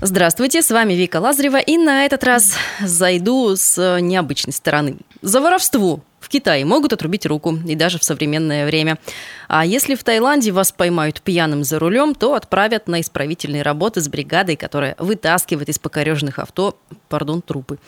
Здравствуйте, 0.00 0.62
с 0.62 0.70
вами 0.70 0.92
Вика 0.92 1.16
Лазарева, 1.16 1.56
и 1.56 1.76
на 1.76 2.04
этот 2.04 2.22
раз 2.22 2.54
зайду 2.80 3.56
с 3.56 3.98
необычной 4.00 4.52
стороны. 4.52 4.98
За 5.22 5.40
воровство 5.40 6.04
в 6.20 6.28
Китае 6.28 6.64
могут 6.64 6.92
отрубить 6.92 7.26
руку, 7.26 7.58
и 7.66 7.74
даже 7.74 7.98
в 7.98 8.04
современное 8.04 8.64
время. 8.64 8.98
А 9.48 9.64
если 9.64 9.94
в 9.94 10.04
Таиланде 10.04 10.52
вас 10.52 10.72
поймают 10.72 11.22
пьяным 11.22 11.64
за 11.64 11.78
рулем, 11.78 12.14
то 12.14 12.34
отправят 12.34 12.86
на 12.86 13.00
исправительные 13.00 13.62
работы 13.62 14.00
с 14.00 14.08
бригадой, 14.08 14.56
которая 14.56 14.94
вытаскивает 14.98 15.70
из 15.70 15.78
покореженных 15.78 16.38
авто, 16.38 16.78
пардон, 17.08 17.40
трупы. 17.40 17.78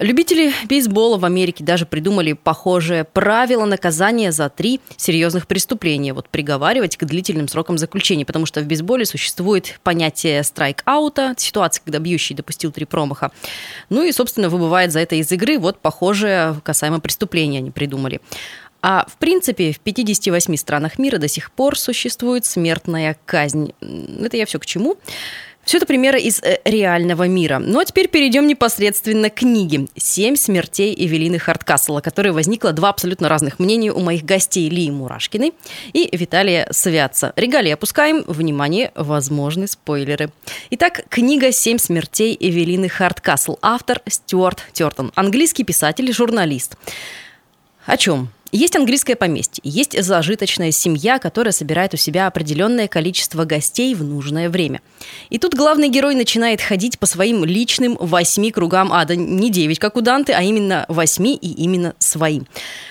Любители 0.00 0.52
бейсбола 0.68 1.16
в 1.16 1.24
Америке 1.24 1.62
даже 1.62 1.86
придумали 1.86 2.32
похожее 2.32 3.04
правило 3.04 3.64
наказания 3.64 4.32
за 4.32 4.48
три 4.48 4.80
серьезных 4.96 5.46
преступления. 5.46 6.12
Вот 6.12 6.28
приговаривать 6.28 6.96
к 6.96 7.04
длительным 7.04 7.46
срокам 7.46 7.78
заключения, 7.78 8.26
потому 8.26 8.44
что 8.44 8.60
в 8.60 8.64
бейсболе 8.64 9.06
существует 9.06 9.78
понятие 9.84 10.42
страйк-аута, 10.42 11.34
ситуация, 11.36 11.82
когда 11.84 12.00
бьющий 12.00 12.34
допустил 12.34 12.72
три 12.72 12.84
промаха. 12.84 13.30
Ну 13.88 14.02
и, 14.02 14.10
собственно, 14.10 14.48
выбывает 14.48 14.90
за 14.92 14.98
это 14.98 15.14
из 15.14 15.30
игры. 15.30 15.58
Вот 15.58 15.78
похожее 15.78 16.60
касаемо 16.64 16.98
преступления 16.98 17.58
они 17.58 17.70
придумали. 17.70 18.20
А 18.80 19.06
в 19.08 19.16
принципе 19.16 19.72
в 19.72 19.80
58 19.80 20.56
странах 20.56 20.98
мира 20.98 21.18
до 21.18 21.28
сих 21.28 21.50
пор 21.50 21.78
существует 21.78 22.44
смертная 22.44 23.16
казнь. 23.26 23.72
Это 23.80 24.36
я 24.36 24.46
все 24.46 24.58
к 24.58 24.66
чему? 24.66 24.96
Все 25.68 25.76
это 25.76 25.84
примеры 25.84 26.18
из 26.18 26.40
э, 26.42 26.60
реального 26.64 27.28
мира. 27.28 27.58
Ну 27.58 27.78
а 27.78 27.84
теперь 27.84 28.08
перейдем 28.08 28.46
непосредственно 28.46 29.28
к 29.28 29.34
книге 29.34 29.88
«Семь 29.98 30.34
смертей 30.34 30.94
Эвелины 30.96 31.38
Хардкассела», 31.38 32.00
которая 32.00 32.32
возникла 32.32 32.72
два 32.72 32.88
абсолютно 32.88 33.28
разных 33.28 33.58
мнения 33.58 33.92
у 33.92 34.00
моих 34.00 34.24
гостей 34.24 34.70
Лии 34.70 34.88
Мурашкиной 34.88 35.52
и 35.92 36.08
Виталия 36.16 36.68
Святца. 36.70 37.34
Регалии 37.36 37.72
опускаем. 37.72 38.24
Внимание, 38.26 38.92
возможны 38.94 39.66
спойлеры. 39.66 40.30
Итак, 40.70 41.02
книга 41.10 41.52
«Семь 41.52 41.76
смертей 41.76 42.34
Эвелины 42.40 42.88
Хардкассел». 42.88 43.58
Автор 43.60 44.00
Стюарт 44.06 44.62
Тертон. 44.72 45.12
Английский 45.16 45.64
писатель, 45.64 46.10
журналист. 46.14 46.78
О 47.84 47.98
чем? 47.98 48.30
Есть 48.50 48.76
английское 48.76 49.14
поместье, 49.14 49.60
есть 49.62 50.00
зажиточная 50.02 50.70
семья, 50.70 51.18
которая 51.18 51.52
собирает 51.52 51.92
у 51.92 51.98
себя 51.98 52.26
определенное 52.26 52.88
количество 52.88 53.44
гостей 53.44 53.94
в 53.94 54.02
нужное 54.02 54.48
время. 54.48 54.80
И 55.28 55.38
тут 55.38 55.54
главный 55.54 55.90
герой 55.90 56.14
начинает 56.14 56.62
ходить 56.62 56.98
по 56.98 57.04
своим 57.04 57.44
личным 57.44 57.98
восьми 58.00 58.50
кругам 58.50 58.90
ада. 58.90 59.16
Не 59.16 59.50
девять, 59.50 59.78
как 59.78 59.96
у 59.96 60.00
Данты, 60.00 60.32
а 60.32 60.42
именно 60.42 60.86
восьми 60.88 61.36
и 61.36 61.52
именно 61.62 61.94
своим. 61.98 62.46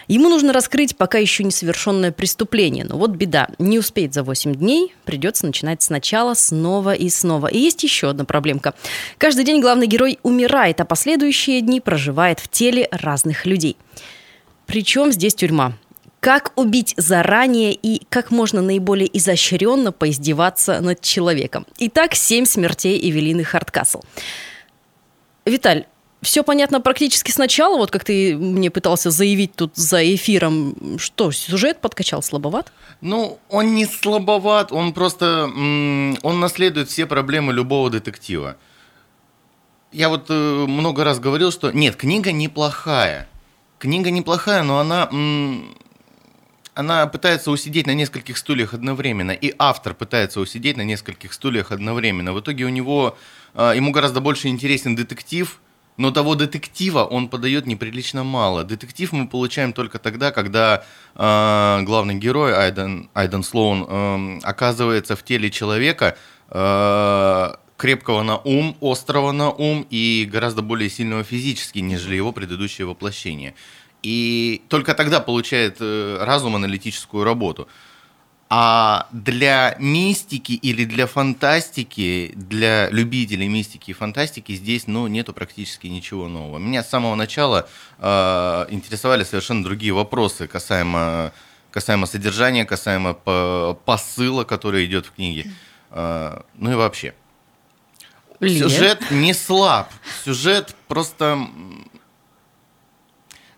Ему 0.07 0.29
нужно 0.29 0.53
раскрыть 0.53 0.95
пока 0.95 1.17
еще 1.17 1.43
несовершенное 1.43 2.11
преступление. 2.11 2.85
Но 2.85 2.97
вот 2.97 3.11
беда, 3.11 3.47
не 3.57 3.79
успеет 3.79 4.13
за 4.13 4.21
8 4.21 4.53
дней, 4.53 4.93
придется 5.05 5.47
начинать 5.47 5.81
сначала, 5.81 6.35
снова 6.35 6.93
и 6.93 7.09
снова. 7.09 7.47
И 7.47 7.57
есть 7.57 7.83
еще 7.83 8.11
одна 8.11 8.25
проблемка. 8.25 8.75
Каждый 9.17 9.43
день 9.43 9.59
главный 9.59 9.87
герой 9.87 10.19
умирает, 10.21 10.79
а 10.81 10.85
последующие 10.85 11.61
дни 11.61 11.81
проживает 11.81 12.39
в 12.39 12.47
теле 12.47 12.87
разных 12.91 13.47
людей. 13.47 13.75
Причем 14.67 15.11
здесь 15.11 15.33
тюрьма? 15.33 15.73
Как 16.19 16.51
убить 16.55 16.93
заранее 16.97 17.73
и 17.73 18.05
как 18.09 18.31
можно 18.31 18.61
наиболее 18.61 19.09
изощренно 19.17 19.91
поиздеваться 19.91 20.81
над 20.81 21.01
человеком? 21.01 21.65
Итак, 21.77 22.15
семь 22.15 22.45
смертей 22.45 22.99
Эвелины 23.09 23.43
Хардкасл. 23.43 24.01
Виталь, 25.45 25.85
все 26.21 26.43
понятно 26.43 26.81
практически 26.81 27.31
сначала, 27.31 27.77
вот 27.77 27.91
как 27.91 28.03
ты 28.03 28.35
мне 28.35 28.69
пытался 28.69 29.11
заявить 29.11 29.55
тут 29.55 29.75
за 29.75 30.03
эфиром. 30.15 30.97
Что, 30.97 31.31
сюжет 31.31 31.79
подкачал 31.79 32.21
слабоват? 32.21 32.73
Ну, 32.99 33.39
он 33.49 33.75
не 33.75 33.85
слабоват, 33.85 34.71
он 34.71 34.93
просто, 34.93 35.45
он 35.45 36.39
наследует 36.39 36.89
все 36.89 37.05
проблемы 37.05 37.53
любого 37.53 37.89
детектива. 37.89 38.57
Я 39.93 40.09
вот 40.09 40.25
э, 40.29 40.33
много 40.33 41.05
раз 41.05 41.19
говорил, 41.19 41.51
что 41.51 41.71
нет, 41.71 41.95
книга 41.95 42.33
неплохая. 42.33 43.29
Книга 43.79 44.09
неплохая, 44.09 44.63
но 44.63 44.79
она, 44.79 45.07
она 46.73 47.07
пытается 47.07 47.51
усидеть 47.51 47.85
на 47.85 47.93
нескольких 47.93 48.37
стульях 48.37 48.73
одновременно, 48.73 49.31
и 49.31 49.53
автор 49.59 49.93
пытается 49.93 50.39
усидеть 50.39 50.77
на 50.77 50.81
нескольких 50.83 51.31
стульях 51.31 51.71
одновременно. 51.71 52.33
В 52.33 52.39
итоге 52.39 52.65
у 52.65 52.69
него, 52.69 53.15
э, 53.53 53.73
ему 53.75 53.91
гораздо 53.91 54.19
больше 54.19 54.47
интересен 54.47 54.95
детектив, 54.95 55.59
но 55.97 56.11
того 56.11 56.33
детектива 56.35 57.03
он 57.03 57.27
подает 57.27 57.67
неприлично 57.67 58.23
мало. 58.23 58.63
Детектив 58.63 59.11
мы 59.11 59.27
получаем 59.27 59.73
только 59.73 59.99
тогда, 59.99 60.31
когда 60.31 60.83
э, 61.15 61.81
главный 61.83 62.15
герой 62.15 62.53
Айден, 62.55 63.09
Айден 63.13 63.43
Слоун 63.43 63.85
э, 63.87 64.39
оказывается 64.43 65.15
в 65.15 65.23
теле 65.23 65.51
человека, 65.51 66.17
э, 66.49 67.53
крепкого 67.77 68.23
на 68.23 68.37
ум, 68.37 68.75
острого 68.81 69.31
на 69.31 69.51
ум 69.51 69.85
и 69.89 70.27
гораздо 70.29 70.61
более 70.61 70.89
сильного 70.89 71.23
физически, 71.23 71.79
нежели 71.79 72.15
его 72.15 72.31
предыдущее 72.31 72.87
воплощение. 72.87 73.53
И 74.03 74.61
только 74.67 74.93
тогда 74.93 75.19
получает 75.19 75.77
э, 75.79 76.17
разум 76.21 76.55
аналитическую 76.55 77.23
работу. 77.23 77.67
А 78.49 79.07
для 79.11 79.75
мистики 79.77 80.53
или 80.53 80.85
для 80.85 81.05
фантастики, 81.05 82.31
для 82.35 82.89
любителей 82.89 83.49
мистики 83.49 83.91
и 83.91 83.93
фантастики 83.93 84.53
здесь 84.53 84.87
ну, 84.87 85.07
нету 85.07 85.33
практически 85.33 85.87
ничего 85.87 86.29
нового. 86.29 86.57
Меня 86.57 86.83
с 86.83 86.89
самого 86.89 87.15
начала 87.15 87.67
э, 87.99 88.65
интересовали 88.69 89.25
совершенно 89.25 89.63
другие 89.63 89.91
вопросы 89.91 90.47
касаемо, 90.47 91.33
касаемо 91.71 92.05
содержания, 92.05 92.63
касаемо 92.63 93.13
по- 93.13 93.77
посыла, 93.83 94.45
который 94.45 94.85
идет 94.85 95.07
в 95.07 95.11
книге. 95.11 95.51
Э, 95.91 96.41
ну 96.55 96.71
и 96.71 96.75
вообще. 96.75 97.13
Лия? 98.39 98.59
Сюжет 98.59 99.11
не 99.11 99.33
слаб. 99.33 99.91
Сюжет 100.23 100.75
просто... 100.87 101.47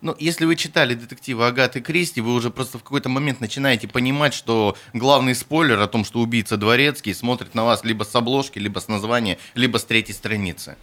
Ну, 0.02 0.16
если 0.18 0.46
вы 0.46 0.56
читали 0.56 0.94
детективы 0.94 1.46
Агаты 1.46 1.82
Кристи, 1.82 2.22
вы 2.22 2.34
уже 2.34 2.52
просто 2.52 2.78
в 2.78 2.84
какой-то 2.84 3.10
момент 3.10 3.42
начинаете 3.42 3.90
понимать, 3.90 4.34
что 4.34 4.78
главный 4.94 5.36
спойлер 5.36 5.78
о 5.82 5.88
том, 5.88 6.06
что 6.06 6.20
убийца 6.20 6.56
дворецкий, 6.56 7.14
смотрит 7.14 7.54
на 7.54 7.66
вас 7.66 7.84
либо 7.84 8.06
с 8.06 8.16
обложки, 8.16 8.60
либо 8.60 8.80
с 8.80 8.88
названия, 8.88 9.38
либо 9.56 9.78
с 9.78 9.84
третьей 9.84 10.14
страницы. 10.16 10.78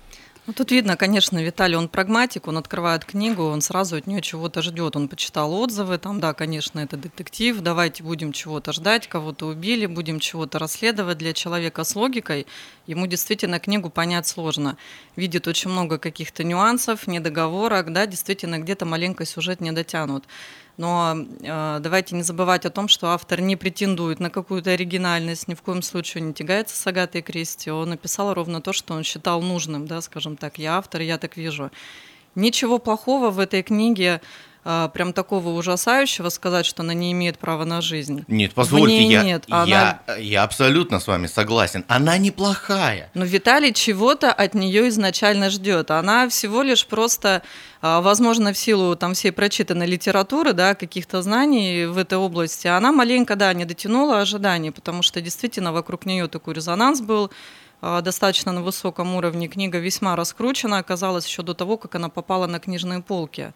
Ну, 0.46 0.52
тут 0.52 0.70
видно, 0.70 0.96
конечно, 0.96 1.42
Виталий, 1.42 1.76
он 1.76 1.88
прагматик, 1.88 2.46
он 2.46 2.56
открывает 2.56 3.04
книгу, 3.04 3.42
он 3.42 3.60
сразу 3.60 3.96
от 3.96 4.06
нее 4.06 4.22
чего-то 4.22 4.62
ждет. 4.62 4.94
Он 4.94 5.08
почитал 5.08 5.52
отзывы, 5.52 5.98
там, 5.98 6.20
да, 6.20 6.34
конечно, 6.34 6.78
это 6.78 6.96
детектив, 6.96 7.60
давайте 7.60 8.04
будем 8.04 8.30
чего-то 8.30 8.72
ждать, 8.72 9.08
кого-то 9.08 9.46
убили, 9.46 9.86
будем 9.86 10.20
чего-то 10.20 10.60
расследовать. 10.60 11.18
Для 11.18 11.32
человека 11.32 11.82
с 11.82 11.96
логикой 11.96 12.46
ему 12.86 13.08
действительно 13.08 13.58
книгу 13.58 13.90
понять 13.90 14.28
сложно. 14.28 14.76
Видит 15.16 15.48
очень 15.48 15.70
много 15.70 15.98
каких-то 15.98 16.44
нюансов, 16.44 17.08
недоговорок, 17.08 17.92
да, 17.92 18.06
действительно 18.06 18.60
где-то 18.60 18.86
маленько 18.86 19.24
сюжет 19.24 19.60
не 19.60 19.72
дотянут. 19.72 20.26
Но 20.76 21.16
э, 21.16 21.78
давайте 21.80 22.14
не 22.14 22.22
забывать 22.22 22.66
о 22.66 22.70
том, 22.70 22.88
что 22.88 23.08
автор 23.08 23.40
не 23.40 23.56
претендует 23.56 24.20
на 24.20 24.28
какую-то 24.28 24.70
оригинальность, 24.70 25.48
ни 25.48 25.54
в 25.54 25.62
коем 25.62 25.80
случае 25.80 26.22
не 26.22 26.34
тягается 26.34 26.76
с 26.76 26.86
Агатой 26.86 27.22
Кристи. 27.22 27.70
Он 27.70 27.90
написал 27.90 28.34
ровно 28.34 28.60
то, 28.60 28.72
что 28.72 28.94
он 28.94 29.02
считал 29.02 29.40
нужным, 29.40 29.86
да, 29.86 30.00
скажем 30.02 30.36
так, 30.36 30.58
я 30.58 30.76
автор, 30.76 31.00
я 31.00 31.16
так 31.16 31.36
вижу. 31.36 31.70
Ничего 32.34 32.78
плохого 32.78 33.30
в 33.30 33.38
этой 33.38 33.62
книге, 33.62 34.20
прям 34.92 35.12
такого 35.12 35.50
ужасающего 35.50 36.28
сказать, 36.28 36.66
что 36.66 36.82
она 36.82 36.92
не 36.92 37.12
имеет 37.12 37.38
права 37.38 37.64
на 37.64 37.80
жизнь. 37.80 38.24
Нет, 38.26 38.52
позвольте, 38.52 39.02
я, 39.04 39.22
нет. 39.22 39.44
я, 39.46 39.62
Она- 39.62 40.16
я 40.18 40.42
абсолютно 40.42 40.98
с 40.98 41.06
вами 41.06 41.28
согласен. 41.28 41.84
Она 41.86 42.18
неплохая. 42.18 43.10
Но 43.14 43.24
Виталий 43.24 43.72
чего-то 43.72 44.32
от 44.32 44.54
нее 44.54 44.88
изначально 44.88 45.50
ждет. 45.50 45.92
Она 45.92 46.28
всего 46.28 46.62
лишь 46.62 46.84
просто, 46.84 47.42
а, 47.80 48.00
возможно, 48.00 48.52
в 48.52 48.58
силу 48.58 48.96
там 48.96 49.14
всей 49.14 49.30
прочитанной 49.30 49.86
литературы, 49.86 50.52
да, 50.52 50.74
каких-то 50.74 51.22
знаний 51.22 51.86
в 51.86 51.96
этой 51.96 52.18
области, 52.18 52.66
она 52.66 52.90
маленько, 52.90 53.36
да, 53.36 53.52
не 53.54 53.64
дотянула 53.66 54.20
ожиданий, 54.20 54.72
потому 54.72 55.02
что 55.02 55.20
действительно 55.20 55.72
вокруг 55.72 56.06
нее 56.06 56.26
такой 56.26 56.54
резонанс 56.54 57.00
был 57.00 57.30
а, 57.82 58.00
достаточно 58.00 58.52
на 58.52 58.62
высоком 58.62 59.14
уровне. 59.14 59.46
Книга 59.48 59.78
весьма 59.78 60.16
раскручена, 60.16 60.78
оказалось 60.78 61.26
еще 61.26 61.42
до 61.42 61.54
того, 61.54 61.76
как 61.76 61.94
она 61.94 62.08
попала 62.08 62.46
на 62.46 62.58
книжные 62.58 63.00
полки. 63.02 63.52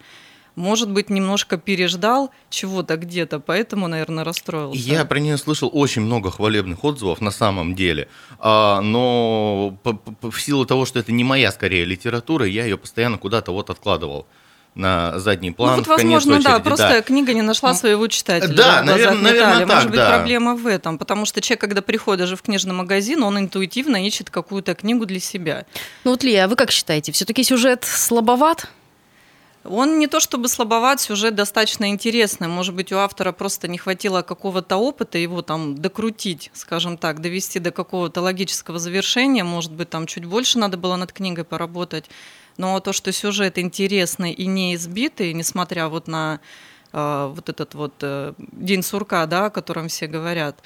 Может 0.55 0.89
быть, 0.89 1.09
немножко 1.09 1.57
переждал 1.57 2.31
чего-то 2.49 2.97
где-то, 2.97 3.39
поэтому, 3.39 3.87
наверное, 3.87 4.23
расстроился. 4.23 4.77
Я 4.79 5.05
про 5.05 5.19
нее 5.19 5.37
слышал 5.37 5.69
очень 5.71 6.01
много 6.01 6.29
хвалебных 6.31 6.83
отзывов 6.83 7.21
на 7.21 7.31
самом 7.31 7.75
деле, 7.75 8.07
А, 8.39 8.81
но 8.81 9.77
в 10.21 10.39
силу 10.39 10.65
того, 10.65 10.85
что 10.85 10.99
это 10.99 11.11
не 11.11 11.23
моя 11.23 11.51
скорее 11.51 11.85
литература, 11.85 12.45
я 12.45 12.63
ее 12.65 12.77
постоянно 12.77 13.17
куда-то 13.17 13.51
вот 13.51 13.69
откладывал 13.69 14.25
на 14.73 15.19
задний 15.19 15.51
план. 15.51 15.71
ну 15.71 15.77
вот, 15.79 15.87
возможно, 15.87 16.39
да, 16.41 16.51
очереди, 16.55 16.63
просто 16.63 17.01
книга 17.01 17.33
не 17.33 17.41
нашла 17.41 17.73
своего 17.73 18.07
читателя. 18.07 18.53
Да, 18.53 18.81
в 18.81 18.85
глазах 18.85 18.85
наверно- 18.85 19.21
наверно, 19.21 19.49
Виталия. 19.49 19.67
так, 19.67 19.75
Может 19.75 19.89
быть, 19.89 19.99
да. 19.99 20.09
проблема 20.09 20.55
в 20.55 20.65
этом, 20.67 20.97
потому 20.97 21.25
что 21.25 21.41
человек, 21.41 21.59
когда 21.61 21.81
приходит 21.81 22.19
даже 22.21 22.35
в 22.37 22.41
книжный 22.41 22.73
магазин, 22.73 23.21
он 23.23 23.37
интуитивно 23.37 24.05
ищет 24.05 24.29
какую-то 24.29 24.73
книгу 24.73 25.05
для 25.05 25.19
себя. 25.19 25.65
Ну 26.05 26.11
вот, 26.11 26.23
Лия, 26.23 26.45
а 26.45 26.47
вы 26.47 26.55
как 26.55 26.71
считаете, 26.71 27.11
все-таки 27.11 27.43
сюжет 27.43 27.83
слабоват? 27.83 28.69
Он 29.63 29.99
не 29.99 30.07
то 30.07 30.19
чтобы 30.19 30.47
слабоват, 30.47 30.99
сюжет 30.99 31.35
достаточно 31.35 31.89
интересный. 31.89 32.47
Может 32.47 32.73
быть, 32.73 32.91
у 32.91 32.97
автора 32.97 33.31
просто 33.31 33.67
не 33.67 33.77
хватило 33.77 34.23
какого-то 34.23 34.77
опыта 34.77 35.19
его 35.19 35.43
там 35.43 35.75
докрутить, 35.75 36.49
скажем 36.53 36.97
так, 36.97 37.21
довести 37.21 37.59
до 37.59 37.71
какого-то 37.71 38.21
логического 38.21 38.79
завершения. 38.79 39.43
Может 39.43 39.71
быть, 39.71 39.89
там 39.89 40.07
чуть 40.07 40.25
больше 40.25 40.57
надо 40.57 40.77
было 40.77 40.95
над 40.95 41.13
книгой 41.13 41.43
поработать. 41.43 42.09
Но 42.57 42.79
то, 42.79 42.91
что 42.91 43.11
сюжет 43.11 43.59
интересный 43.59 44.31
и 44.31 44.47
не 44.47 44.73
избитый, 44.75 45.33
несмотря 45.33 45.89
вот 45.89 46.07
на 46.07 46.39
э, 46.91 47.31
вот 47.33 47.47
этот 47.47 47.75
вот 47.75 47.93
э, 48.01 48.33
день 48.37 48.81
сурка, 48.81 49.25
да, 49.27 49.45
о 49.45 49.49
котором 49.51 49.89
все 49.89 50.07
говорят, 50.07 50.63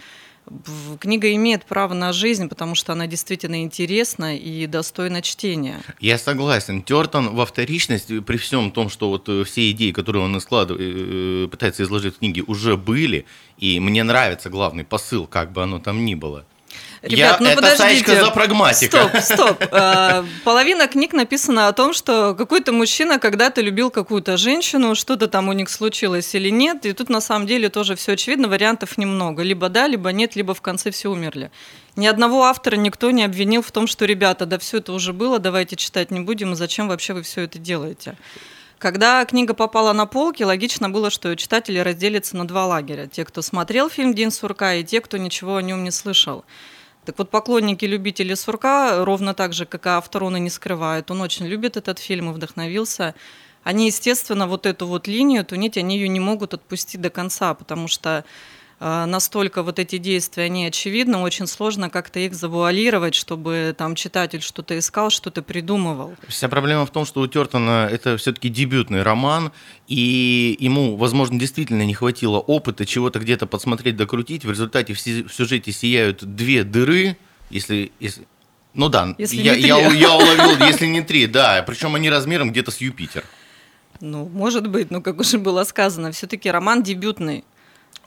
книга 0.99 1.33
имеет 1.33 1.65
право 1.65 1.93
на 1.93 2.13
жизнь, 2.13 2.47
потому 2.49 2.75
что 2.75 2.93
она 2.93 3.07
действительно 3.07 3.63
интересна 3.63 4.37
и 4.37 4.67
достойна 4.67 5.21
чтения. 5.21 5.81
Я 5.99 6.17
согласен. 6.17 6.83
Тертон 6.83 7.35
во 7.35 7.45
вторичность, 7.45 8.11
э, 8.11 8.21
при 8.21 8.37
всем 8.37 8.71
том, 8.71 8.89
что 8.89 9.09
вот 9.09 9.27
э, 9.29 9.43
все 9.43 9.71
идеи, 9.71 9.91
которые 9.91 10.23
он 10.23 10.39
складывает, 10.39 10.81
э, 10.81 11.47
пытается 11.49 11.83
изложить 11.83 12.15
в 12.15 12.19
книге, 12.19 12.43
уже 12.45 12.77
были, 12.77 13.25
и 13.57 13.79
мне 13.79 14.03
нравится 14.03 14.49
главный 14.49 14.83
посыл, 14.83 15.27
как 15.27 15.51
бы 15.51 15.63
оно 15.63 15.79
там 15.79 16.05
ни 16.05 16.15
было. 16.15 16.45
Ребят, 17.01 17.39
Я- 17.39 17.45
ну 17.45 17.51
это 17.51 17.61
подождите. 17.61 18.19
За 18.19 18.31
прагматика. 18.31 19.21
Стоп, 19.21 19.39
стоп. 19.39 19.63
А, 19.71 20.25
Половина 20.43 20.87
книг 20.87 21.13
написана 21.13 21.67
о 21.67 21.73
том, 21.73 21.93
что 21.93 22.33
какой-то 22.33 22.71
мужчина 22.71 23.19
когда-то 23.19 23.61
любил 23.61 23.91
какую-то 23.91 24.37
женщину, 24.37 24.95
что-то 24.95 25.27
там 25.27 25.47
у 25.49 25.53
них 25.53 25.69
случилось 25.69 26.33
или 26.33 26.49
нет. 26.49 26.85
И 26.85 26.93
тут 26.93 27.09
на 27.09 27.21
самом 27.21 27.45
деле 27.45 27.69
тоже 27.69 27.95
все 27.95 28.13
очевидно, 28.13 28.47
вариантов 28.47 28.97
немного. 28.97 29.43
Либо 29.43 29.69
да, 29.69 29.87
либо 29.87 30.11
нет, 30.11 30.35
либо 30.35 30.55
в 30.55 30.61
конце 30.61 30.89
все 30.89 31.11
умерли. 31.11 31.51
Ни 31.95 32.07
одного 32.07 32.43
автора 32.45 32.75
никто 32.75 33.11
не 33.11 33.23
обвинил 33.23 33.61
в 33.61 33.71
том, 33.71 33.85
что, 33.87 34.05
ребята, 34.05 34.45
да 34.45 34.57
все 34.57 34.77
это 34.77 34.91
уже 34.91 35.13
было, 35.13 35.37
давайте 35.39 35.75
читать 35.75 36.11
не 36.11 36.21
будем, 36.21 36.53
и 36.53 36.55
зачем 36.55 36.87
вообще 36.87 37.13
вы 37.13 37.21
все 37.21 37.41
это 37.41 37.59
делаете. 37.59 38.15
Когда 38.77 39.23
книга 39.23 39.53
попала 39.53 39.93
на 39.93 40.05
полки, 40.05 40.43
логично 40.43 40.89
было, 40.89 41.09
что 41.09 41.35
читатели 41.35 41.79
разделятся 41.79 42.35
на 42.35 42.45
два 42.45 42.65
лагеря. 42.65 43.07
Те, 43.07 43.23
кто 43.23 43.41
смотрел 43.41 43.89
фильм 43.89 44.13
«День 44.13 44.31
сурка», 44.31 44.73
и 44.73 44.83
те, 44.83 44.99
кто 44.99 45.17
ничего 45.17 45.55
о 45.55 45.61
нем 45.61 45.83
не 45.83 45.91
слышал. 45.91 46.43
Так 47.05 47.17
вот, 47.17 47.29
поклонники, 47.29 47.85
любители 47.85 48.33
сурка, 48.33 49.05
ровно 49.05 49.33
так 49.33 49.53
же, 49.53 49.65
как 49.65 49.85
и 49.85 49.89
автор, 49.89 50.23
он 50.23 50.37
и 50.37 50.39
не 50.39 50.49
скрывает. 50.49 51.09
Он 51.09 51.21
очень 51.21 51.45
любит 51.45 51.77
этот 51.77 51.99
фильм 51.99 52.29
и 52.29 52.33
вдохновился. 52.33 53.15
Они, 53.63 53.87
естественно, 53.87 54.45
вот 54.45 54.65
эту 54.65 54.87
вот 54.87 55.07
линию, 55.07 55.41
эту 55.41 55.55
нить, 55.55 55.77
они 55.77 55.97
ее 55.97 56.07
не 56.09 56.19
могут 56.19 56.53
отпустить 56.53 57.01
до 57.01 57.09
конца, 57.09 57.53
потому 57.53 57.87
что 57.87 58.25
настолько 58.79 59.63
вот 59.63 59.79
эти 59.79 59.97
действия, 59.97 60.43
они 60.43 60.65
очевидны, 60.65 61.17
очень 61.19 61.47
сложно 61.47 61.89
как-то 61.89 62.19
их 62.19 62.33
завуалировать, 62.33 63.15
чтобы 63.15 63.73
там 63.77 63.95
читатель 63.95 64.41
что-то 64.41 64.77
искал, 64.77 65.09
что-то 65.09 65.41
придумывал. 65.41 66.13
Вся 66.27 66.49
проблема 66.49 66.85
в 66.85 66.91
том, 66.91 67.05
что 67.05 67.21
у 67.21 67.27
Тертона 67.27 67.87
это 67.89 68.17
все-таки 68.17 68.49
дебютный 68.49 69.01
роман, 69.01 69.51
и 69.87 70.57
ему, 70.59 70.97
возможно, 70.97 71.39
действительно 71.39 71.83
не 71.83 71.93
хватило 71.93 72.37
опыта 72.37 72.85
чего-то 72.85 73.19
где-то 73.19 73.47
подсмотреть, 73.47 73.95
докрутить. 73.95 74.43
В 74.43 74.49
результате 74.49 74.93
в 74.93 74.99
сюжете 74.99 75.71
сияют 75.71 76.23
две 76.23 76.63
дыры, 76.63 77.17
если... 77.49 77.91
если 77.99 78.25
ну 78.73 78.89
да, 78.89 79.15
Если 79.17 79.37
я, 79.37 79.53
я, 79.53 79.77
я 79.87 80.13
уловил, 80.15 80.65
если 80.67 80.85
не 80.85 81.01
три, 81.01 81.27
да. 81.27 81.63
Причем 81.65 81.95
они 81.95 82.09
размером 82.09 82.51
где-то 82.51 82.71
с 82.71 82.77
Юпитер. 82.81 83.23
Ну, 84.01 84.25
может 84.25 84.67
быть, 84.67 84.91
но 84.91 84.99
как 84.99 85.21
уже 85.21 85.37
было 85.37 85.63
сказано, 85.63 86.11
все-таки 86.11 86.51
роман 86.51 86.83
дебютный. 86.83 87.45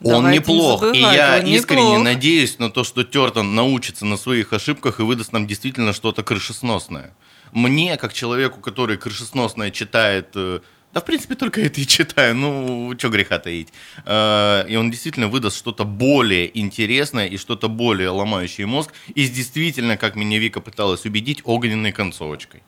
Он 0.01 0.23
Давайте 0.23 0.29
не 0.29 0.35
неплох, 0.39 0.81
и 0.81 0.85
забывать, 0.85 1.15
я 1.15 1.39
он 1.39 1.45
искренне 1.47 1.83
неплох. 1.83 2.03
надеюсь 2.03 2.59
на 2.59 2.69
то, 2.69 2.83
что 2.83 3.03
Тертон 3.03 3.53
научится 3.55 4.05
на 4.05 4.17
своих 4.17 4.53
ошибках 4.53 4.99
и 4.99 5.03
выдаст 5.03 5.33
нам 5.33 5.45
действительно 5.45 5.91
что-то 5.93 6.23
крышесносное. 6.23 7.13
Мне, 7.51 7.97
как 7.97 8.13
человеку, 8.13 8.61
который 8.61 8.97
крышесносное 8.97 9.71
читает, 9.71 10.29
э, 10.35 10.59
да, 10.93 11.01
в 11.01 11.05
принципе, 11.05 11.35
только 11.35 11.61
это 11.61 11.81
и 11.81 11.85
читаю, 11.85 12.35
ну, 12.35 12.95
что 12.97 13.09
греха 13.09 13.39
таить, 13.39 13.69
э, 14.05 14.65
и 14.69 14.75
он 14.75 14.89
действительно 14.89 15.27
выдаст 15.27 15.57
что-то 15.57 15.83
более 15.83 16.57
интересное 16.57 17.27
и 17.27 17.37
что-то 17.37 17.67
более 17.67 18.09
ломающее 18.09 18.67
мозг, 18.67 18.93
и 19.13 19.27
действительно, 19.27 19.97
как 19.97 20.15
меня 20.15 20.39
Вика 20.39 20.61
пыталась 20.61 21.05
убедить, 21.05 21.41
огненной 21.43 21.91
концовочкой. 21.91 22.63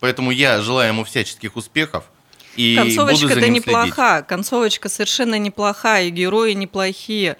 Поэтому 0.00 0.30
я 0.32 0.60
желаю 0.60 0.92
ему 0.92 1.04
всяческих 1.04 1.56
успехов, 1.56 2.04
и 2.56 2.76
буду 2.76 2.88
Концовочка 2.88 3.28
за 3.28 3.34
да 3.34 3.48
ним 3.48 3.62
следить. 3.62 3.66
неплоха. 3.66 4.22
Концовочка 4.22 4.88
совершенно 4.88 5.38
неплохая, 5.38 6.04
и 6.06 6.10
герои 6.10 6.52
неплохие. 6.52 7.36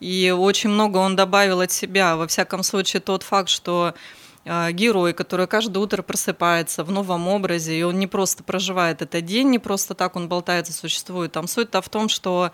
И 0.00 0.34
очень 0.36 0.70
много 0.70 0.98
он 0.98 1.16
добавил 1.16 1.60
от 1.60 1.72
себя. 1.72 2.16
Во 2.16 2.26
всяком 2.26 2.62
случае, 2.62 3.00
тот 3.00 3.22
факт, 3.22 3.48
что 3.48 3.94
э, 4.44 4.72
герой, 4.72 5.12
который 5.12 5.46
каждое 5.46 5.78
утро 5.78 6.02
просыпается 6.02 6.84
в 6.84 6.90
новом 6.90 7.28
образе, 7.28 7.78
и 7.78 7.82
он 7.82 7.98
не 7.98 8.06
просто 8.06 8.42
проживает 8.44 9.02
этот 9.02 9.24
день, 9.24 9.48
не 9.50 9.58
просто 9.58 9.94
так 9.94 10.16
он 10.16 10.28
болтается, 10.28 10.72
существует. 10.72 11.32
Там 11.32 11.48
суть-то 11.48 11.80
в 11.80 11.88
том, 11.88 12.08
что 12.08 12.50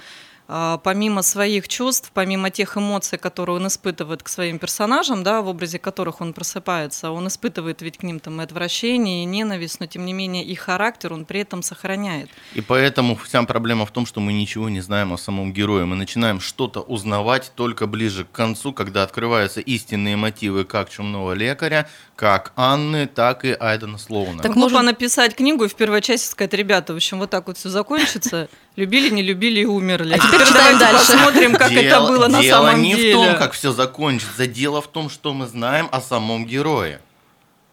помимо 0.47 1.23
своих 1.23 1.69
чувств, 1.69 2.11
помимо 2.12 2.50
тех 2.50 2.77
эмоций, 2.77 3.19
которые 3.19 3.56
он 3.56 3.67
испытывает 3.67 4.23
к 4.23 4.29
своим 4.29 4.59
персонажам, 4.59 5.23
да, 5.23 5.41
в 5.41 5.49
образе 5.49 5.79
которых 5.79 6.21
он 6.21 6.33
просыпается, 6.33 7.11
он 7.11 7.29
испытывает 7.29 7.83
ведь 7.83 7.99
к 7.99 8.03
ним 8.03 8.21
там 8.21 8.41
и 8.41 8.44
отвращение, 8.44 9.23
и 9.23 9.27
ненависть, 9.27 9.81
но 9.81 9.87
тем 9.87 10.05
не 10.05 10.12
менее 10.12 10.44
их 10.44 10.61
характер 10.61 11.12
он 11.12 11.25
при 11.25 11.41
этом 11.41 11.62
сохраняет. 11.62 12.29
И 12.55 12.61
поэтому 12.61 13.17
вся 13.17 13.43
проблема 13.44 13.87
в 13.87 13.91
том, 13.91 14.06
что 14.06 14.21
мы 14.21 14.33
ничего 14.33 14.69
не 14.69 14.81
знаем 14.81 15.12
о 15.12 15.19
самом 15.19 15.53
герое. 15.53 15.85
Мы 15.85 15.97
начинаем 15.97 16.41
что-то 16.41 16.81
узнавать 16.81 17.53
только 17.55 17.87
ближе 17.87 18.25
к 18.25 18.31
концу, 18.31 18.73
когда 18.73 19.03
открываются 19.03 19.61
истинные 19.61 20.17
мотивы 20.17 20.65
как 20.65 20.91
чумного 20.91 21.33
лекаря, 21.33 21.89
как 22.17 22.53
Анны, 22.56 23.06
так 23.06 23.44
и 23.44 23.56
Айдена 23.59 23.99
Слоуна. 23.99 24.43
Так 24.43 24.53
Так 24.53 24.56
может- 24.56 24.83
написать 24.83 25.35
книгу 25.35 25.65
и 25.65 25.69
в 25.69 25.75
первой 25.75 26.00
части 26.03 26.29
сказать, 26.29 26.55
ребята, 26.55 26.93
в 26.93 26.97
общем, 26.97 27.19
вот 27.19 27.31
так 27.31 27.47
вот 27.47 27.56
все 27.56 27.69
закончится. 27.69 28.49
Любили, 28.76 29.10
не 29.10 29.22
любили 29.22 29.60
и 29.60 29.64
умерли. 29.66 30.14
А 30.14 30.19
теперь 30.19 30.46
читаем 30.46 30.78
давайте 30.78 30.96
дальше. 30.96 31.12
посмотрим, 31.12 31.52
как 31.54 31.70
это 31.72 31.82
Дело- 31.82 32.08
было 32.08 32.28
на 32.28 32.40
дело 32.42 32.66
самом 32.69 32.82
не 32.82 32.94
деле. 32.94 33.12
в 33.19 33.26
том, 33.26 33.36
как 33.36 33.52
все 33.52 33.72
закончится. 33.72 34.46
Дело 34.46 34.80
в 34.80 34.86
том, 34.88 35.10
что 35.10 35.34
мы 35.34 35.46
знаем 35.46 35.88
о 35.92 36.00
самом 36.00 36.46
герое. 36.46 37.00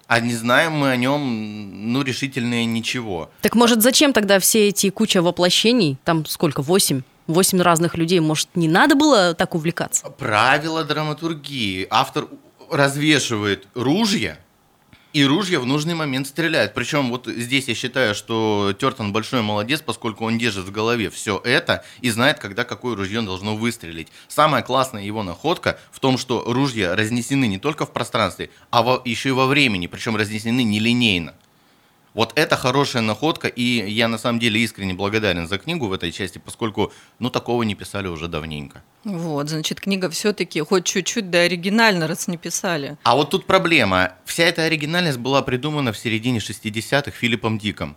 А 0.07 0.19
не 0.19 0.33
знаем 0.33 0.73
мы 0.73 0.89
о 0.89 0.95
нем, 0.97 1.93
ну, 1.93 2.01
решительно 2.01 2.65
ничего. 2.65 3.29
Так 3.41 3.55
может, 3.55 3.81
зачем 3.81 4.11
тогда 4.11 4.39
все 4.39 4.67
эти 4.69 4.89
куча 4.89 5.21
воплощений? 5.21 5.97
Там 6.03 6.25
сколько? 6.25 6.61
Восемь? 6.63 7.03
Восемь 7.27 7.61
разных 7.61 7.95
людей. 7.95 8.19
Может, 8.19 8.49
не 8.56 8.68
надо 8.68 8.95
было 8.95 9.35
так 9.35 9.53
увлекаться? 9.56 10.09
Правила 10.09 10.83
драматургии. 10.83 11.85
Автор 11.91 12.27
развешивает 12.71 13.68
ружья, 13.75 14.37
и 15.13 15.23
ружья 15.25 15.59
в 15.59 15.66
нужный 15.66 15.95
момент 15.95 16.28
стреляют. 16.28 16.73
Причем 16.73 17.09
вот 17.09 17.28
здесь 17.28 17.68
я 17.68 17.75
считаю, 17.75 18.13
что 18.16 18.73
Тертон 18.80 19.11
большой 19.11 19.42
молодец, 19.42 19.81
поскольку 19.81 20.25
он 20.25 20.37
держит 20.37 20.66
в 20.66 20.71
голове 20.71 21.09
все 21.09 21.42
это 21.44 21.83
и 22.01 22.09
знает, 22.09 22.39
когда 22.39 22.63
какое 22.63 22.95
ружье 22.95 23.21
должно 23.21 23.56
выстрелить. 23.56 24.09
Самая 24.28 24.61
классная 24.61 25.04
его 25.04 25.23
находка 25.23 25.80
в 25.92 25.99
том, 25.99 26.18
что 26.18 26.44
ружья 26.45 26.95
разнесены 26.95 27.47
не 27.47 27.57
только 27.57 27.85
в 27.85 27.92
пространстве, 27.92 28.49
а 28.69 28.83
во- 28.83 29.01
еще 29.06 29.30
и 29.30 29.33
во 29.33 29.47
времени, 29.47 29.87
причем 29.87 30.16
разнесены 30.16 30.63
нелинейно. 30.63 31.33
Вот 32.13 32.33
это 32.35 32.56
хорошая 32.56 33.01
находка, 33.01 33.47
и 33.47 33.61
я 33.89 34.07
на 34.07 34.18
самом 34.18 34.39
деле 34.39 34.59
искренне 34.59 34.94
благодарен 34.94 35.47
за 35.47 35.57
книгу 35.57 35.87
в 35.87 35.94
этой 35.94 36.11
части, 36.11 36.39
поскольку, 36.44 36.92
ну, 37.19 37.30
такого 37.30 37.63
не 37.63 37.75
писали 37.75 38.07
уже 38.07 38.28
давненько. 38.28 38.83
Вот, 39.04 39.49
значит, 39.49 39.80
книга 39.80 40.09
все-таки 40.09 40.61
хоть 40.61 40.85
чуть-чуть, 40.85 41.30
да 41.30 41.39
оригинально, 41.39 42.07
раз 42.07 42.28
не 42.28 42.37
писали. 42.37 42.97
А 43.04 43.16
вот 43.16 43.30
тут 43.30 43.45
проблема. 43.45 44.13
Вся 44.25 44.44
эта 44.44 44.63
оригинальность 44.63 45.19
была 45.19 45.42
придумана 45.42 45.94
в 45.94 45.97
середине 45.97 46.39
60-х 46.39 47.11
Филиппом 47.11 47.57
Диком. 47.59 47.95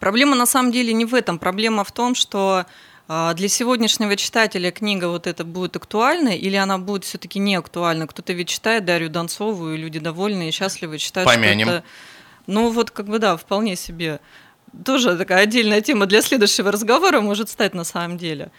Проблема 0.00 0.34
на 0.34 0.46
самом 0.46 0.72
деле 0.72 0.92
не 0.92 1.04
в 1.04 1.14
этом. 1.14 1.38
Проблема 1.38 1.84
в 1.84 1.92
том, 1.92 2.16
что 2.16 2.66
а, 3.08 3.34
для 3.34 3.48
сегодняшнего 3.48 4.16
читателя 4.16 4.70
книга 4.70 5.08
вот 5.08 5.26
эта 5.26 5.44
будет 5.44 5.76
актуальна 5.76 6.30
или 6.30 6.56
она 6.56 6.78
будет 6.78 7.04
все-таки 7.04 7.38
не 7.38 7.54
актуальна. 7.56 8.06
Кто-то 8.06 8.32
ведь 8.32 8.48
читает 8.48 8.84
Дарью 8.84 9.10
Донцову, 9.10 9.70
и 9.70 9.76
люди 9.76 9.98
довольны 9.98 10.48
и 10.48 10.50
счастливы 10.50 10.98
считают, 10.98 11.28
Помянем. 11.28 11.66
что 11.66 11.76
это... 11.76 11.84
Ну 12.46 12.70
вот 12.70 12.90
как 12.90 13.06
бы 13.06 13.18
да, 13.18 13.36
вполне 13.36 13.76
себе. 13.76 14.20
Тоже 14.84 15.16
такая 15.16 15.42
отдельная 15.42 15.80
тема 15.80 16.06
для 16.06 16.22
следующего 16.22 16.72
разговора 16.72 17.20
может 17.20 17.48
стать 17.48 17.74
на 17.74 17.84
самом 17.84 18.18
деле. 18.18 18.50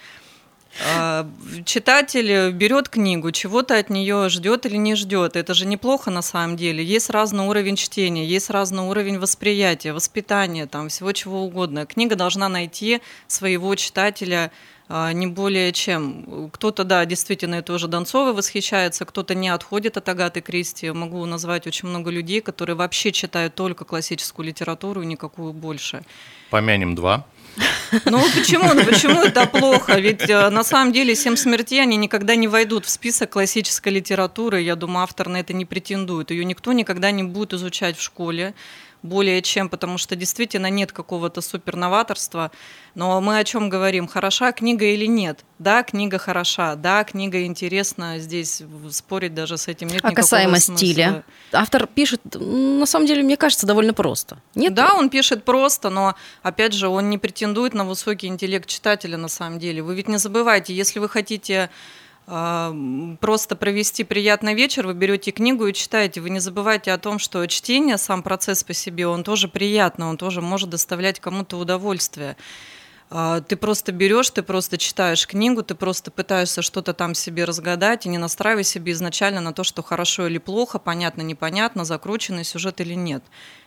А, 0.81 1.29
Читатель 1.65 2.51
берет 2.51 2.89
книгу, 2.89 3.31
чего-то 3.31 3.77
от 3.77 3.89
нее 3.89 4.29
ждет 4.29 4.65
или 4.65 4.77
не 4.77 4.95
ждет. 4.95 5.35
Это 5.35 5.53
же 5.53 5.65
неплохо 5.65 6.09
на 6.09 6.21
самом 6.21 6.57
деле. 6.57 6.83
Есть 6.83 7.09
разный 7.09 7.45
уровень 7.45 7.75
чтения, 7.75 8.25
есть 8.25 8.49
разный 8.49 8.83
уровень 8.83 9.19
восприятия, 9.19 9.93
воспитания, 9.93 10.65
там 10.65 10.89
всего 10.89 11.11
чего 11.11 11.43
угодно. 11.43 11.85
Книга 11.85 12.15
должна 12.15 12.49
найти 12.49 13.01
своего 13.27 13.75
читателя 13.75 14.51
а, 14.89 15.13
не 15.13 15.27
более 15.27 15.71
чем. 15.71 16.49
Кто-то, 16.51 16.83
да, 16.83 17.05
действительно, 17.05 17.55
это 17.55 17.73
уже 17.73 17.87
Донцовой 17.87 18.33
восхищается, 18.33 19.05
кто-то 19.05 19.35
не 19.35 19.49
отходит 19.49 19.97
от 19.97 20.09
Агаты 20.09 20.41
Кристи. 20.41 20.91
Могу 20.91 21.25
назвать 21.25 21.67
очень 21.67 21.87
много 21.87 22.11
людей, 22.11 22.41
которые 22.41 22.75
вообще 22.75 23.11
читают 23.11 23.55
только 23.55 23.85
классическую 23.85 24.45
литературу 24.45 25.01
и 25.01 25.05
никакую 25.05 25.53
больше. 25.53 26.03
Помянем 26.49 26.95
два. 26.95 27.25
Ну 28.05 28.21
почему? 28.35 28.73
Ну 28.73 28.83
почему 28.83 29.21
это 29.21 29.45
плохо? 29.45 29.99
Ведь 29.99 30.29
э, 30.29 30.49
на 30.49 30.63
самом 30.63 30.93
деле 30.93 31.15
«Семь 31.15 31.35
смертей» 31.35 31.81
они 31.81 31.97
никогда 31.97 32.35
не 32.35 32.47
войдут 32.47 32.85
в 32.85 32.89
список 32.89 33.31
классической 33.31 33.93
литературы. 33.93 34.61
Я 34.61 34.75
думаю, 34.75 35.03
автор 35.03 35.29
на 35.29 35.37
это 35.39 35.53
не 35.53 35.65
претендует. 35.65 36.31
Ее 36.31 36.45
никто 36.45 36.73
никогда 36.73 37.11
не 37.11 37.23
будет 37.23 37.53
изучать 37.53 37.97
в 37.97 38.01
школе 38.01 38.53
более 39.03 39.41
чем, 39.41 39.69
потому 39.69 39.97
что 39.97 40.15
действительно 40.15 40.69
нет 40.69 40.91
какого-то 40.91 41.41
суперноваторства. 41.41 42.51
Но 42.95 43.19
мы 43.21 43.37
о 43.37 43.43
чем 43.43 43.69
говорим? 43.69 44.07
Хороша 44.07 44.51
книга 44.51 44.85
или 44.85 45.05
нет? 45.05 45.43
Да, 45.59 45.83
книга 45.83 46.17
хороша, 46.17 46.75
да, 46.75 47.03
книга 47.03 47.43
интересна. 47.45 48.17
Здесь 48.19 48.63
спорить 48.91 49.33
даже 49.33 49.57
с 49.57 49.67
этим 49.67 49.87
нет 49.87 49.99
А 50.03 50.09
никакого 50.09 50.15
касаемо 50.15 50.59
смысла. 50.59 50.77
стиля, 50.77 51.23
автор 51.51 51.87
пишет, 51.87 52.21
на 52.33 52.85
самом 52.85 53.05
деле, 53.05 53.23
мне 53.23 53.37
кажется, 53.37 53.67
довольно 53.67 53.93
просто. 53.93 54.37
Нет? 54.55 54.73
Да, 54.73 54.93
он 54.93 55.09
пишет 55.09 55.43
просто, 55.43 55.89
но 55.89 56.15
опять 56.41 56.73
же, 56.73 56.87
он 56.87 57.09
не 57.09 57.17
претендует 57.17 57.73
на 57.73 57.85
высокий 57.85 58.27
интеллект 58.27 58.67
читателя 58.67 59.17
на 59.17 59.27
самом 59.27 59.59
деле. 59.59 59.83
Вы 59.83 59.95
ведь 59.95 60.07
не 60.07 60.17
забывайте, 60.17 60.73
если 60.73 60.99
вы 60.99 61.09
хотите 61.09 61.69
просто 62.25 63.55
провести 63.55 64.03
приятный 64.03 64.53
вечер, 64.53 64.87
вы 64.87 64.93
берете 64.93 65.31
книгу 65.31 65.67
и 65.67 65.73
читаете. 65.73 66.21
Вы 66.21 66.29
не 66.29 66.39
забывайте 66.39 66.91
о 66.91 66.97
том, 66.97 67.19
что 67.19 67.45
чтение, 67.47 67.97
сам 67.97 68.23
процесс 68.23 68.63
по 68.63 68.73
себе, 68.73 69.07
он 69.07 69.23
тоже 69.23 69.47
приятный, 69.47 70.05
он 70.05 70.17
тоже 70.17 70.41
может 70.41 70.69
доставлять 70.69 71.19
кому-то 71.19 71.57
удовольствие. 71.57 72.37
А, 73.15 73.41
Ты 73.41 73.57
просто 73.57 73.91
берешь, 73.91 74.31
ты 74.31 74.41
просто 74.41 74.79
читаешь 74.79 75.27
книгу, 75.27 75.61
ты 75.61 75.75
просто 75.75 76.09
пытаешься 76.09 76.63
что-то 76.63 76.95
там 76.95 77.13
себе 77.13 77.45
разгадать 77.45 78.07
и 78.07 78.09
не 78.09 78.17
настраивай 78.17 78.63
себе 78.63 78.91
изначально 78.93 79.39
на 79.39 79.53
то, 79.53 79.63
что 79.63 79.83
хорошо 79.83 80.25
или 80.25 80.39
плохо, 80.39 80.79
понятно, 80.79 81.21
непонятно, 81.21 81.85
закрученный 81.85 82.43
сюжет 82.43 82.81
или 82.81 82.95
нет. 82.95 83.23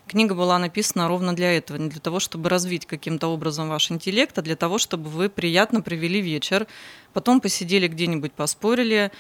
Книга 0.09 0.35
была 0.35 0.59
написана 0.59 1.07
ровно 1.07 1.33
для 1.33 1.57
этого, 1.57 1.77
не 1.77 1.89
для 1.89 2.01
того, 2.01 2.19
чтобы 2.19 2.49
развить 2.49 2.87
каким-то 2.87 3.29
образом 3.29 3.69
ваш 3.69 3.93
интеллект, 3.93 4.37
а 4.37 4.43
для 4.43 4.57
того, 4.57 4.79
чтобы 4.79 5.11
вы 5.11 5.29
приятно 5.29 5.81
провели 5.81 6.21
вечер, 6.21 6.67
потом 7.13 7.41
посидели 7.41 7.87
где-нибудь, 7.87 8.33
поспорили, 8.33 9.13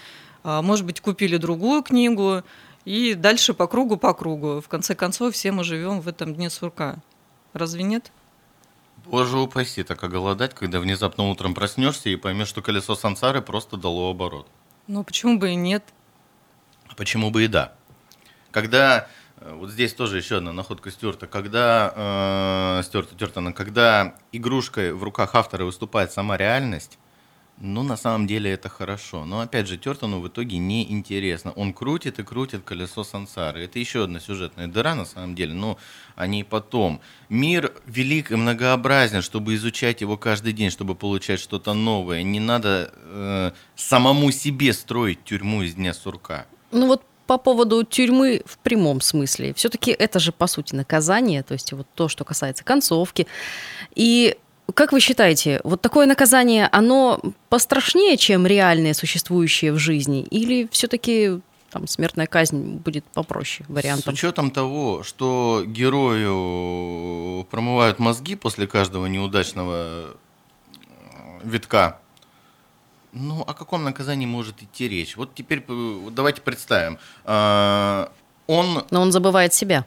а, 0.43 0.61
может 0.61 0.87
быть, 0.87 1.01
купили 1.01 1.37
другую 1.37 1.85
книгу, 1.85 2.43
и 2.85 3.15
дальше 3.15 3.55
по 3.55 3.69
кругу, 3.69 3.97
по 3.97 4.13
кругу. 4.13 4.61
В 4.61 4.67
конце 4.67 4.97
концов, 4.97 5.35
все 5.35 5.53
мы 5.53 5.63
живем 5.63 6.01
в 6.01 6.09
этом 6.09 6.35
дне 6.35 6.51
сурка. 6.51 6.97
Разве 7.53 7.85
нет? 7.85 8.11
Боже 9.09 9.39
упаси, 9.39 9.83
так 9.85 10.03
оголодать, 10.03 10.55
когда 10.55 10.81
внезапно 10.81 11.29
утром 11.29 11.55
проснешься 11.55 12.09
и 12.09 12.17
поймешь, 12.17 12.49
что 12.49 12.61
колесо 12.61 12.97
сансары 12.97 13.41
просто 13.41 13.77
дало 13.77 14.11
оборот. 14.11 14.49
Ну, 14.89 15.05
почему 15.05 15.39
бы 15.39 15.51
и 15.51 15.55
нет? 15.55 15.85
Почему 16.97 17.31
бы 17.31 17.45
и 17.45 17.49
да? 17.49 17.75
Когда, 18.51 19.09
э, 19.39 19.53
вот 19.55 19.71
здесь 19.71 19.95
тоже 19.95 20.17
еще 20.17 20.39
одна 20.39 20.53
находка 20.53 20.91
Стюарта, 20.91 21.27
когда, 21.27 21.93
э, 21.95 22.83
Стюарта 22.85 23.15
Тертона, 23.17 23.53
когда 23.53 24.15
игрушкой 24.33 24.93
в 24.93 25.03
руках 25.03 25.35
автора 25.35 25.65
выступает 25.65 26.13
сама 26.13 26.37
реальность, 26.37 26.99
ну, 27.59 27.83
на 27.83 27.97
самом 27.97 28.27
деле 28.27 28.51
это 28.51 28.69
хорошо. 28.69 29.25
Но, 29.25 29.41
опять 29.41 29.67
же, 29.67 29.79
Тертону 29.79 30.21
в 30.21 30.29
итоге 30.29 30.59
не 30.59 30.91
интересно. 30.93 31.53
Он 31.53 31.73
крутит 31.73 32.19
и 32.19 32.23
крутит 32.23 32.63
колесо 32.65 33.03
сансары. 33.03 33.65
Это 33.65 33.79
еще 33.79 34.05
одна 34.05 34.21
сюжетная 34.21 34.67
дыра, 34.67 34.95
на 34.95 35.07
самом 35.07 35.35
деле, 35.35 35.55
но 35.55 35.79
о 36.17 36.27
ней 36.27 36.45
потом. 36.45 37.01
Мир 37.31 37.73
велик 37.87 38.31
и 38.31 38.37
многообразен, 38.37 39.23
чтобы 39.23 39.55
изучать 39.55 40.03
его 40.03 40.19
каждый 40.19 40.53
день, 40.53 40.71
чтобы 40.71 40.95
получать 40.95 41.41
что-то 41.41 41.73
новое. 41.73 42.23
Не 42.23 42.41
надо 42.41 42.93
э, 42.95 43.53
самому 43.75 44.31
себе 44.33 44.75
строить 44.75 45.25
тюрьму 45.25 45.63
из 45.63 45.75
дня 45.75 45.95
сурка. 45.95 46.47
Ну 46.73 46.87
вот 46.87 47.03
по 47.27 47.39
поводу 47.39 47.83
тюрьмы 47.85 48.43
в 48.45 48.59
прямом 48.59 49.01
смысле. 49.01 49.55
Все-таки 49.55 49.91
это 49.91 50.19
же, 50.19 50.31
по 50.31 50.47
сути, 50.47 50.75
наказание, 50.75 51.43
то 51.43 51.55
есть 51.55 51.73
вот 51.73 51.87
то, 51.95 52.09
что 52.09 52.25
касается 52.25 52.65
концовки. 52.65 53.27
И 53.95 54.37
как 54.75 54.93
вы 54.93 55.01
считаете, 55.01 55.61
вот 55.65 55.81
такое 55.81 56.07
наказание, 56.07 56.69
оно 56.73 57.21
пострашнее, 57.49 58.17
чем 58.17 58.47
реальные 58.47 58.95
существующие 58.95 59.73
в 59.73 59.79
жизни? 59.79 60.23
Или 60.23 60.69
все-таки 60.71 61.41
там 61.71 61.87
смертная 61.87 62.27
казнь 62.27 62.77
будет 62.77 63.05
попроще 63.05 63.65
вариантом? 63.69 64.15
С 64.15 64.19
учетом 64.19 64.51
того, 64.51 65.03
что 65.03 65.63
герою 65.67 67.45
промывают 67.51 67.99
мозги 67.99 68.35
после 68.35 68.67
каждого 68.67 69.07
неудачного 69.07 69.75
э, 69.75 70.15
витка, 71.45 72.01
ну, 73.13 73.43
о 73.43 73.55
каком 73.55 73.85
наказании 73.85 74.27
может 74.27 74.63
идти 74.63 74.89
речь? 74.89 75.17
Вот 75.17 75.35
теперь 75.35 75.65
э, 75.67 76.09
давайте 76.11 76.41
представим. 76.41 76.99
А, 77.25 78.11
Он, 78.47 78.85
Но 78.91 79.01
он 79.01 79.13
забывает 79.13 79.55
себя. 79.55 79.85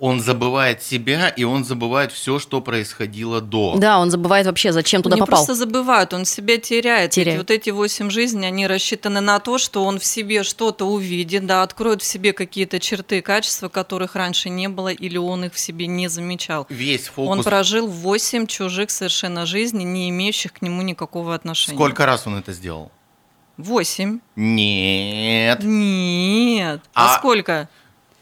Он 0.00 0.20
забывает 0.22 0.82
себя, 0.82 1.28
и 1.28 1.44
он 1.44 1.62
забывает 1.64 2.10
все, 2.10 2.38
что 2.38 2.62
происходило 2.62 3.42
до. 3.42 3.74
Да, 3.76 3.98
он 3.98 4.10
забывает 4.10 4.46
вообще, 4.46 4.72
зачем 4.72 5.02
туда 5.02 5.16
не 5.16 5.20
попал. 5.20 5.44
просто 5.44 5.54
забывают, 5.54 6.14
он 6.14 6.24
себя 6.24 6.56
теряет. 6.56 7.14
Ведь 7.14 7.24
Теряет. 7.26 7.38
вот 7.40 7.50
эти 7.50 7.68
восемь 7.68 8.08
жизней, 8.08 8.46
они 8.46 8.66
рассчитаны 8.66 9.20
на 9.20 9.38
то, 9.40 9.58
что 9.58 9.84
он 9.84 9.98
в 9.98 10.04
себе 10.06 10.42
что-то 10.42 10.86
увидит, 10.86 11.44
да, 11.44 11.62
откроет 11.62 12.00
в 12.00 12.06
себе 12.06 12.32
какие-то 12.32 12.80
черты, 12.80 13.20
качества, 13.20 13.68
которых 13.68 14.16
раньше 14.16 14.48
не 14.48 14.68
было, 14.70 14.88
или 14.88 15.18
он 15.18 15.44
их 15.44 15.52
в 15.52 15.58
себе 15.58 15.86
не 15.86 16.08
замечал. 16.08 16.66
Весь 16.70 17.08
Он 17.16 17.36
фокус. 17.36 17.44
прожил 17.44 17.86
восемь 17.86 18.46
чужих 18.46 18.90
совершенно 18.90 19.44
жизней, 19.44 19.84
не 19.84 20.08
имеющих 20.08 20.54
к 20.54 20.62
нему 20.62 20.80
никакого 20.80 21.34
отношения. 21.34 21.76
Сколько 21.76 22.06
раз 22.06 22.26
он 22.26 22.36
это 22.36 22.54
сделал? 22.54 22.90
Восемь. 23.58 24.20
Нет. 24.34 25.62
Нет. 25.62 26.80
А, 26.94 27.14
А- 27.14 27.18
сколько? 27.18 27.68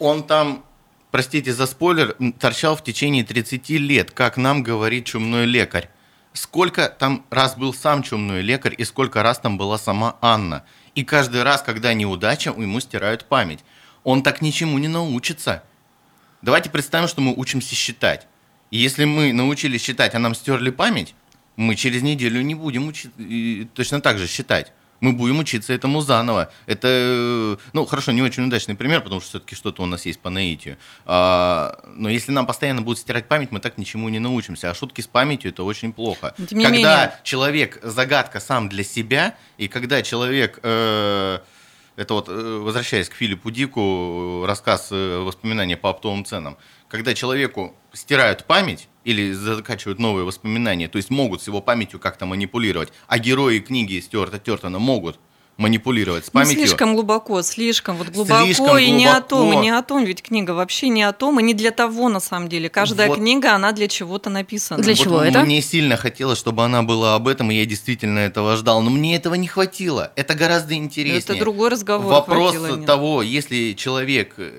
Он 0.00 0.24
там, 0.24 0.64
простите 1.10 1.52
за 1.52 1.66
спойлер, 1.66 2.16
торчал 2.38 2.76
в 2.76 2.84
течение 2.84 3.24
30 3.24 3.70
лет, 3.70 4.10
как 4.10 4.36
нам 4.36 4.62
говорит 4.62 5.06
чумной 5.06 5.46
лекарь. 5.46 5.88
Сколько 6.32 6.88
там 6.88 7.24
раз 7.30 7.56
был 7.56 7.74
сам 7.74 8.02
чумной 8.02 8.42
лекарь 8.42 8.74
и 8.76 8.84
сколько 8.84 9.22
раз 9.22 9.38
там 9.38 9.58
была 9.58 9.78
сама 9.78 10.16
Анна. 10.20 10.64
И 10.94 11.04
каждый 11.04 11.42
раз, 11.42 11.62
когда 11.62 11.94
неудача, 11.94 12.50
ему 12.50 12.80
стирают 12.80 13.24
память. 13.24 13.60
Он 14.04 14.22
так 14.22 14.40
ничему 14.40 14.78
не 14.78 14.88
научится. 14.88 15.62
Давайте 16.42 16.70
представим, 16.70 17.08
что 17.08 17.20
мы 17.20 17.34
учимся 17.34 17.74
считать. 17.74 18.26
И 18.70 18.78
если 18.78 19.04
мы 19.04 19.32
научились 19.32 19.82
считать, 19.82 20.14
а 20.14 20.18
нам 20.18 20.34
стерли 20.34 20.70
память, 20.70 21.14
мы 21.56 21.74
через 21.74 22.02
неделю 22.02 22.42
не 22.42 22.54
будем 22.54 22.88
учи- 22.88 23.68
точно 23.74 24.00
так 24.00 24.18
же 24.18 24.28
считать. 24.28 24.72
Мы 25.00 25.12
будем 25.12 25.38
учиться 25.38 25.72
этому 25.72 26.00
заново. 26.00 26.50
Это, 26.66 26.88
э, 26.90 27.56
ну, 27.72 27.86
хорошо, 27.86 28.12
не 28.12 28.22
очень 28.22 28.46
удачный 28.46 28.74
пример, 28.74 29.00
потому 29.00 29.20
что 29.20 29.30
все-таки 29.30 29.54
что-то 29.54 29.82
у 29.82 29.86
нас 29.86 30.06
есть 30.06 30.20
по 30.20 30.30
наитию. 30.30 30.76
А, 31.06 31.78
но 31.94 32.08
если 32.08 32.32
нам 32.32 32.46
постоянно 32.46 32.82
будут 32.82 32.98
стирать 32.98 33.28
память, 33.28 33.52
мы 33.52 33.60
так 33.60 33.78
ничему 33.78 34.08
не 34.08 34.18
научимся. 34.18 34.70
А 34.70 34.74
шутки 34.74 35.00
с 35.00 35.06
памятью 35.06 35.50
это 35.50 35.62
очень 35.62 35.92
плохо. 35.92 36.34
Но 36.38 36.46
тем 36.46 36.58
не 36.58 36.64
когда 36.64 36.78
менее. 36.78 37.20
человек 37.22 37.78
загадка 37.82 38.40
сам 38.40 38.68
для 38.68 38.84
себя, 38.84 39.36
и 39.56 39.68
когда 39.68 40.02
человек 40.02 40.58
э, 40.62 41.38
это 41.96 42.14
вот, 42.14 42.28
э, 42.28 42.60
возвращаясь 42.62 43.08
к 43.08 43.14
Филиппу 43.14 43.50
Дику, 43.50 44.42
э, 44.42 44.46
рассказ 44.46 44.90
«Воспоминания 44.90 45.76
по 45.76 45.90
оптовым 45.90 46.24
ценам». 46.24 46.56
Когда 46.88 47.14
человеку 47.14 47.76
стирают 47.92 48.44
память 48.44 48.88
или 49.08 49.32
закачивают 49.32 49.98
новые 49.98 50.24
воспоминания, 50.24 50.88
то 50.88 50.96
есть 50.98 51.10
могут 51.10 51.42
с 51.42 51.46
его 51.46 51.60
памятью 51.62 51.98
как-то 51.98 52.26
манипулировать, 52.26 52.90
а 53.06 53.18
герои 53.18 53.58
книги 53.60 53.98
Стюарта 54.00 54.38
Тертона 54.38 54.78
могут 54.78 55.18
манипулировать 55.56 56.24
с 56.24 56.28
Ну, 56.28 56.34
памятью. 56.40 56.58
слишком 56.66 56.94
глубоко, 56.94 57.42
слишком 57.42 57.96
вот 57.96 58.10
глубоко 58.10 58.44
Слишком 58.44 58.78
и 58.78 58.90
не 58.92 59.06
о 59.06 59.20
том, 59.20 59.40
и 59.40 59.42
глубоко. 59.46 59.62
не 59.62 59.70
о 59.70 59.82
том, 59.82 60.04
ведь 60.04 60.22
книга 60.22 60.52
вообще 60.52 60.88
не 60.88 61.02
о 61.02 61.12
том, 61.12 61.40
и 61.40 61.42
не 61.42 61.52
для 61.52 61.72
того 61.72 62.08
на 62.08 62.20
самом 62.20 62.48
деле. 62.48 62.68
Каждая 62.68 63.08
Вот. 63.08 63.18
книга, 63.18 63.54
она 63.56 63.72
для 63.72 63.88
чего-то 63.88 64.30
написана. 64.30 64.80
Для 64.80 64.92
Вот 64.92 65.02
чего 65.02 65.20
это? 65.20 65.40
Мне 65.40 65.60
сильно 65.60 65.96
хотелось, 65.96 66.38
чтобы 66.38 66.64
она 66.64 66.84
была 66.84 67.16
об 67.16 67.26
этом, 67.26 67.50
и 67.50 67.56
я 67.56 67.66
действительно 67.66 68.20
этого 68.20 68.56
ждал. 68.56 68.82
Но 68.82 68.90
мне 68.90 69.16
этого 69.16 69.34
не 69.34 69.48
хватило. 69.48 70.12
Это 70.14 70.34
гораздо 70.34 70.74
интереснее. 70.74 71.18
Это 71.18 71.34
другой 71.36 71.70
разговор. 71.70 72.06
Вопрос 72.06 72.54
хватило, 72.54 72.76
нет. 72.76 72.86
того, 72.86 73.22
если 73.22 73.72
человек 73.72 74.34
э, 74.36 74.52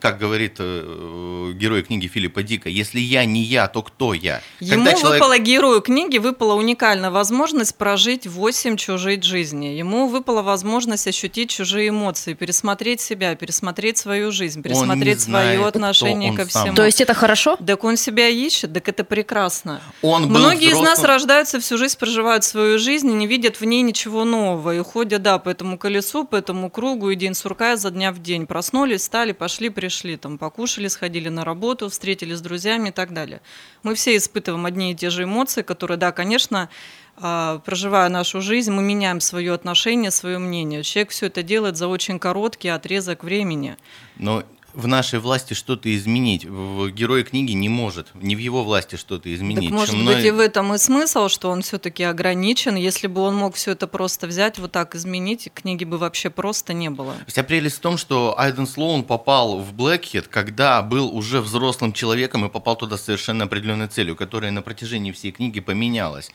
как 0.00 0.18
говорит 0.18 0.56
э, 0.58 1.52
герой 1.54 1.82
книги 1.82 2.06
Филиппа 2.06 2.42
Дика, 2.42 2.68
если 2.68 3.00
я 3.00 3.24
не 3.24 3.42
я, 3.42 3.68
то 3.68 3.82
кто 3.82 4.14
я? 4.14 4.40
Ему 4.60 4.84
Когда 4.84 4.92
человек- 5.00 5.20
выпала 5.22 5.38
герою 5.38 5.80
книги, 5.80 6.18
выпала 6.18 6.54
уникальная 6.54 7.10
возможность 7.10 7.76
прожить 7.76 8.26
8 8.26 8.76
чужих 8.76 9.22
жизней. 9.22 9.76
Ему 9.78 10.08
выпала 10.08 10.42
возможность 10.42 11.06
ощутить 11.06 11.50
чужие 11.50 11.88
эмоции, 11.90 12.34
пересмотреть 12.34 13.00
себя, 13.00 13.34
пересмотреть 13.34 13.98
свою 13.98 14.32
жизнь, 14.32 14.62
пересмотреть 14.62 15.20
знает, 15.20 15.54
свое 15.56 15.68
отношение 15.68 16.32
ко 16.32 16.46
сам. 16.46 16.62
всему. 16.64 16.76
То 16.76 16.84
есть 16.84 17.00
это 17.00 17.14
хорошо? 17.14 17.56
Так 17.56 17.84
он 17.84 17.96
себя 17.96 18.28
ищет, 18.28 18.72
так 18.72 18.88
это 18.88 19.04
прекрасно. 19.04 19.80
Он 20.02 20.28
был 20.28 20.38
Многие 20.40 20.68
из 20.70 20.78
нас 20.80 20.98
взрослым- 20.98 21.06
рождаются 21.06 21.60
всю 21.60 21.78
жизнь, 21.78 21.98
проживают 21.98 22.44
свою 22.44 22.78
жизнь 22.78 23.08
и 23.10 23.12
не 23.14 23.26
видят 23.26 23.60
в 23.60 23.64
ней 23.64 23.82
ничего 23.82 24.24
нового. 24.24 24.74
И 24.74 24.80
ходят, 24.82 25.22
да, 25.22 25.38
по 25.38 25.48
этому 25.50 25.78
колесу, 25.78 26.24
по 26.24 26.36
этому 26.36 26.70
кругу, 26.70 27.10
и 27.10 27.16
день 27.16 27.34
сурка 27.34 27.74
изо 27.74 27.90
дня 27.90 28.12
в 28.12 28.20
день. 28.22 28.46
Проснулись, 28.46 29.02
встали, 29.02 29.32
пошли, 29.32 29.68
пришли, 29.74 30.16
там, 30.16 30.38
покушали, 30.38 30.88
сходили 30.88 31.28
на 31.28 31.44
работу, 31.44 31.90
встретились 31.90 32.38
с 32.38 32.40
друзьями 32.40 32.88
и 32.88 32.92
так 32.92 33.12
далее. 33.12 33.40
Мы 33.82 33.94
все 33.94 34.16
испытываем 34.16 34.64
одни 34.64 34.92
и 34.92 34.94
те 34.94 35.10
же 35.10 35.24
эмоции, 35.24 35.62
которые, 35.62 35.98
да, 35.98 36.12
конечно, 36.12 36.70
а, 37.16 37.58
проживая 37.58 38.08
нашу 38.08 38.40
жизнь, 38.40 38.72
мы 38.72 38.82
меняем 38.82 39.20
свое 39.20 39.52
отношение, 39.52 40.10
свое 40.10 40.38
мнение. 40.38 40.82
Человек 40.82 41.10
все 41.10 41.26
это 41.26 41.42
делает 41.42 41.76
за 41.76 41.88
очень 41.88 42.18
короткий 42.18 42.68
отрезок 42.68 43.22
времени. 43.24 43.76
Но 44.16 44.44
в 44.74 44.86
нашей 44.86 45.18
власти 45.18 45.54
что-то 45.54 45.94
изменить. 45.94 46.44
Герой 46.44 47.24
книги 47.24 47.52
не 47.52 47.68
может. 47.68 48.08
Не 48.14 48.36
в 48.36 48.38
его 48.38 48.64
власти 48.64 48.96
что-то 48.96 49.32
изменить. 49.34 49.70
Так 49.70 49.72
может 49.72 49.90
Чем 49.94 50.04
быть 50.04 50.16
мной- 50.16 50.28
и 50.28 50.30
в 50.30 50.40
этом 50.40 50.74
и 50.74 50.78
смысл, 50.78 51.28
что 51.28 51.50
он 51.50 51.62
все-таки 51.62 52.02
ограничен. 52.02 52.74
Если 52.76 53.06
бы 53.06 53.20
он 53.20 53.36
мог 53.36 53.54
все 53.54 53.72
это 53.72 53.86
просто 53.86 54.26
взять, 54.26 54.58
вот 54.58 54.72
так 54.72 54.94
изменить, 54.94 55.50
книги 55.54 55.84
бы 55.84 55.98
вообще 55.98 56.30
просто 56.30 56.72
не 56.72 56.90
было. 56.90 57.14
Вся 57.26 57.42
прелесть 57.42 57.76
в 57.76 57.80
том, 57.80 57.96
что 57.96 58.38
Айден 58.38 58.66
Слоун 58.66 59.04
попал 59.04 59.58
в 59.58 59.72
Блэкхед, 59.72 60.28
когда 60.28 60.82
был 60.82 61.14
уже 61.14 61.40
взрослым 61.40 61.92
человеком 61.92 62.44
и 62.44 62.48
попал 62.48 62.76
туда 62.76 62.96
с 62.96 63.04
совершенно 63.04 63.44
определенной 63.44 63.88
целью, 63.88 64.16
которая 64.16 64.50
на 64.50 64.62
протяжении 64.62 65.12
всей 65.12 65.30
книги 65.32 65.60
поменялась. 65.60 66.30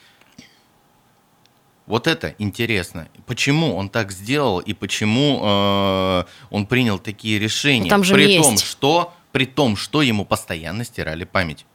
Вот 1.90 2.06
это 2.06 2.36
интересно. 2.38 3.08
Почему 3.26 3.74
он 3.74 3.88
так 3.88 4.12
сделал 4.12 4.60
и 4.60 4.74
почему 4.74 5.40
э, 5.42 6.24
он 6.50 6.66
принял 6.66 7.00
такие 7.00 7.40
решения? 7.40 7.90
Там 7.90 8.04
же 8.04 8.14
при 8.14 8.38
том, 8.38 8.58
что 8.58 9.12
при 9.32 9.44
том, 9.44 9.76
что 9.76 10.00
ему 10.00 10.24
постоянно 10.24 10.84
стирали 10.84 11.24
память. 11.24 11.66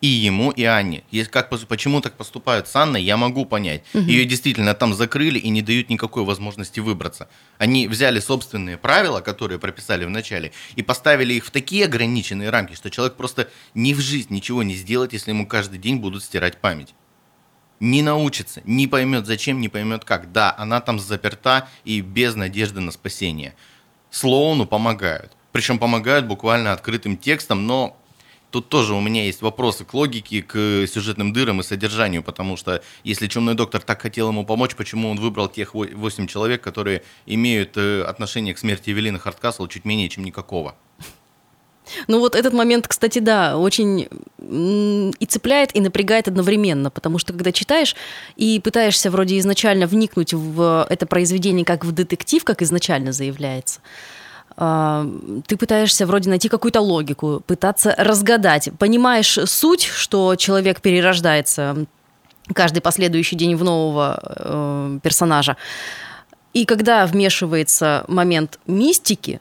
И 0.00 0.08
ему, 0.08 0.50
и 0.50 0.64
Анне. 0.64 1.04
Есть 1.12 1.30
как, 1.30 1.50
почему 1.50 2.00
так 2.00 2.16
поступают 2.16 2.66
с 2.66 2.74
Анной, 2.74 3.00
я 3.00 3.16
могу 3.16 3.46
понять. 3.46 3.84
Ее 3.94 4.24
действительно 4.24 4.74
там 4.74 4.92
закрыли 4.92 5.38
и 5.38 5.48
не 5.50 5.62
дают 5.62 5.88
никакой 5.88 6.24
возможности 6.24 6.80
выбраться. 6.80 7.28
Они 7.56 7.86
взяли 7.86 8.18
собственные 8.18 8.76
правила, 8.76 9.20
которые 9.20 9.60
прописали 9.60 10.04
в 10.04 10.10
начале, 10.10 10.50
и 10.74 10.82
поставили 10.82 11.34
их 11.34 11.46
в 11.46 11.52
такие 11.52 11.84
ограниченные 11.84 12.50
рамки, 12.50 12.74
что 12.74 12.90
человек 12.90 13.16
просто 13.16 13.48
ни 13.74 13.94
в 13.94 14.00
жизнь 14.00 14.34
ничего 14.34 14.64
не 14.64 14.74
сделает, 14.74 15.12
если 15.12 15.30
ему 15.30 15.46
каждый 15.46 15.78
день 15.78 15.98
будут 15.98 16.24
стирать 16.24 16.60
память 16.60 16.92
не 17.84 18.02
научится, 18.02 18.62
не 18.64 18.86
поймет 18.86 19.26
зачем, 19.26 19.60
не 19.60 19.68
поймет 19.68 20.04
как. 20.04 20.32
Да, 20.32 20.54
она 20.56 20.80
там 20.80 20.98
заперта 20.98 21.68
и 21.84 22.00
без 22.00 22.34
надежды 22.34 22.80
на 22.80 22.90
спасение. 22.90 23.54
Слоуну 24.10 24.66
помогают. 24.66 25.32
Причем 25.52 25.78
помогают 25.78 26.26
буквально 26.26 26.72
открытым 26.72 27.16
текстом, 27.18 27.66
но 27.66 27.96
тут 28.50 28.70
тоже 28.70 28.94
у 28.94 29.00
меня 29.00 29.24
есть 29.24 29.42
вопросы 29.42 29.84
к 29.84 29.92
логике, 29.92 30.42
к 30.42 30.86
сюжетным 30.86 31.32
дырам 31.32 31.60
и 31.60 31.62
содержанию, 31.62 32.22
потому 32.22 32.56
что 32.56 32.82
если 33.02 33.26
Чумной 33.26 33.54
доктор 33.54 33.82
так 33.82 34.00
хотел 34.00 34.28
ему 34.28 34.46
помочь, 34.46 34.74
почему 34.74 35.10
он 35.10 35.20
выбрал 35.20 35.48
тех 35.48 35.74
8 35.74 36.26
человек, 36.26 36.62
которые 36.62 37.02
имеют 37.26 37.76
э, 37.76 38.02
отношение 38.02 38.54
к 38.54 38.58
смерти 38.58 38.90
Эвелины 38.90 39.18
Харткасл 39.18 39.66
чуть 39.66 39.84
менее, 39.84 40.08
чем 40.08 40.24
никакого? 40.24 40.74
Ну 42.08 42.20
вот 42.20 42.34
этот 42.34 42.52
момент, 42.52 42.88
кстати, 42.88 43.18
да, 43.18 43.58
очень 43.58 44.08
и 44.38 45.26
цепляет, 45.26 45.74
и 45.76 45.80
напрягает 45.80 46.28
одновременно, 46.28 46.90
потому 46.90 47.18
что 47.18 47.32
когда 47.32 47.52
читаешь 47.52 47.96
и 48.36 48.60
пытаешься 48.60 49.10
вроде 49.10 49.38
изначально 49.38 49.86
вникнуть 49.86 50.32
в 50.32 50.86
это 50.88 51.06
произведение 51.06 51.64
как 51.64 51.84
в 51.84 51.92
детектив, 51.92 52.44
как 52.44 52.62
изначально 52.62 53.12
заявляется, 53.12 53.80
а, 54.56 55.06
ты 55.46 55.56
пытаешься 55.56 56.06
вроде 56.06 56.30
найти 56.30 56.48
какую-то 56.48 56.80
логику, 56.80 57.42
пытаться 57.46 57.94
разгадать. 57.98 58.70
Понимаешь 58.78 59.38
суть, 59.46 59.84
что 59.84 60.36
человек 60.36 60.80
перерождается 60.80 61.86
каждый 62.52 62.80
последующий 62.80 63.36
день 63.36 63.56
в 63.56 63.64
нового 63.64 64.20
э, 64.22 64.98
персонажа. 65.02 65.56
И 66.52 66.66
когда 66.66 67.06
вмешивается 67.06 68.04
момент 68.06 68.58
мистики, 68.66 69.40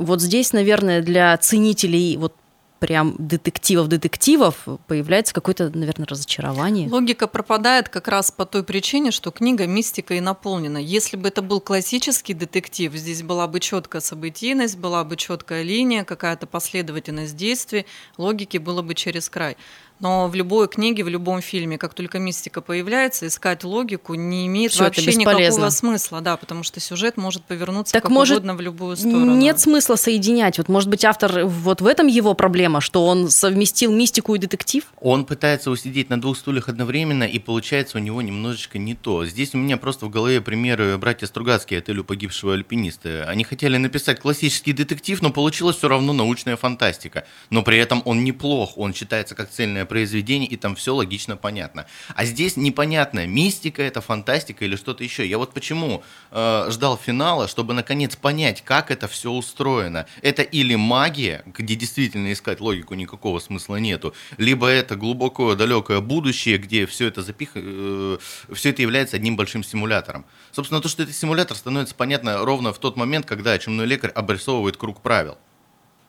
вот 0.00 0.20
здесь, 0.20 0.52
наверное, 0.52 1.02
для 1.02 1.36
ценителей 1.36 2.16
вот 2.16 2.34
прям 2.78 3.14
детективов-детективов 3.18 4.66
появляется 4.86 5.34
какое-то, 5.34 5.70
наверное, 5.76 6.06
разочарование. 6.06 6.88
Логика 6.88 7.26
пропадает 7.26 7.90
как 7.90 8.08
раз 8.08 8.30
по 8.30 8.46
той 8.46 8.64
причине, 8.64 9.10
что 9.10 9.30
книга 9.30 9.66
мистикой 9.66 10.20
наполнена. 10.20 10.78
Если 10.78 11.18
бы 11.18 11.28
это 11.28 11.42
был 11.42 11.60
классический 11.60 12.32
детектив, 12.32 12.92
здесь 12.94 13.22
была 13.22 13.46
бы 13.46 13.60
четкая 13.60 14.00
событийность, 14.00 14.78
была 14.78 15.04
бы 15.04 15.16
четкая 15.16 15.62
линия, 15.62 16.04
какая-то 16.04 16.46
последовательность 16.46 17.36
действий, 17.36 17.84
логики 18.16 18.56
было 18.56 18.80
бы 18.80 18.94
через 18.94 19.28
край. 19.28 19.58
Но 20.00 20.28
в 20.28 20.34
любой 20.34 20.66
книге, 20.68 21.04
в 21.04 21.08
любом 21.08 21.42
фильме, 21.42 21.76
как 21.76 21.94
только 21.94 22.18
мистика 22.18 22.60
появляется, 22.62 23.26
искать 23.26 23.64
логику 23.64 24.14
не 24.14 24.46
имеет 24.46 24.72
Всё, 24.72 24.84
вообще 24.84 25.14
никакого 25.14 25.70
смысла, 25.70 26.20
да, 26.20 26.36
потому 26.36 26.62
что 26.62 26.80
сюжет 26.80 27.16
может 27.18 27.44
повернуться 27.44 27.92
Так 27.92 28.04
как 28.04 28.10
может, 28.10 28.38
угодно 28.38 28.54
в 28.54 28.60
любую 28.60 28.96
сторону. 28.96 29.36
Нет 29.36 29.60
смысла 29.60 29.96
соединять. 29.96 30.58
Вот, 30.58 30.68
может 30.68 30.88
быть, 30.88 31.04
автор, 31.04 31.44
вот 31.44 31.82
в 31.82 31.86
этом 31.86 32.06
его 32.06 32.34
проблема, 32.34 32.80
что 32.80 33.06
он 33.06 33.30
совместил 33.30 33.92
мистику 33.92 34.34
и 34.34 34.38
детектив? 34.38 34.84
Он 35.00 35.26
пытается 35.26 35.70
усидеть 35.70 36.08
на 36.08 36.20
двух 36.20 36.38
стульях 36.38 36.68
одновременно, 36.68 37.24
и 37.24 37.38
получается 37.38 37.98
у 37.98 38.00
него 38.00 38.22
немножечко 38.22 38.78
не 38.78 38.94
то. 38.94 39.26
Здесь 39.26 39.54
у 39.54 39.58
меня 39.58 39.76
просто 39.76 40.06
в 40.06 40.10
голове 40.10 40.40
примеры 40.40 40.96
братья 40.96 41.26
Стругацкие 41.26 41.78
«Отелю 41.78 42.04
погибшего 42.04 42.54
альпиниста». 42.54 43.26
Они 43.28 43.44
хотели 43.44 43.76
написать 43.76 44.20
классический 44.20 44.72
детектив, 44.72 45.20
но 45.20 45.30
получилось 45.30 45.76
все 45.76 45.88
равно 45.88 46.14
научная 46.14 46.56
фантастика. 46.56 47.26
Но 47.50 47.62
при 47.62 47.78
этом 47.78 48.00
он 48.06 48.24
неплох, 48.24 48.78
он 48.78 48.94
считается 48.94 49.34
как 49.34 49.50
цельное 49.50 49.84
произведение, 49.90 50.48
и 50.48 50.56
там 50.56 50.76
все 50.76 50.94
логично 50.94 51.36
понятно. 51.36 51.84
А 52.14 52.24
здесь 52.24 52.56
непонятно, 52.56 53.26
мистика 53.26 53.82
это 53.82 54.00
фантастика 54.00 54.64
или 54.64 54.76
что-то 54.76 55.02
еще. 55.02 55.26
Я 55.26 55.36
вот 55.36 55.52
почему 55.52 56.04
э, 56.30 56.68
ждал 56.70 56.96
финала, 56.96 57.48
чтобы 57.48 57.74
наконец 57.74 58.14
понять, 58.14 58.62
как 58.62 58.92
это 58.92 59.08
все 59.08 59.32
устроено. 59.32 60.06
Это 60.22 60.42
или 60.42 60.76
магия, 60.76 61.42
где 61.44 61.74
действительно 61.74 62.32
искать 62.32 62.60
логику 62.60 62.94
никакого 62.94 63.40
смысла 63.40 63.76
нету, 63.76 64.14
либо 64.38 64.68
это 64.68 64.94
глубокое 64.94 65.56
далекое 65.56 66.00
будущее, 66.00 66.58
где 66.58 66.86
все 66.86 67.08
это 67.08 67.22
запих... 67.22 67.50
э, 67.56 68.18
все 68.52 68.70
это 68.70 68.82
является 68.82 69.16
одним 69.16 69.36
большим 69.36 69.64
симулятором. 69.64 70.24
Собственно, 70.52 70.80
то, 70.80 70.88
что 70.88 71.02
это 71.02 71.12
симулятор, 71.12 71.56
становится 71.56 71.96
понятно 71.96 72.44
ровно 72.44 72.72
в 72.72 72.78
тот 72.78 72.96
момент, 72.96 73.26
когда 73.26 73.58
чумной 73.58 73.86
лекарь 73.86 74.12
обрисовывает 74.12 74.76
круг 74.76 75.02
правил. 75.02 75.36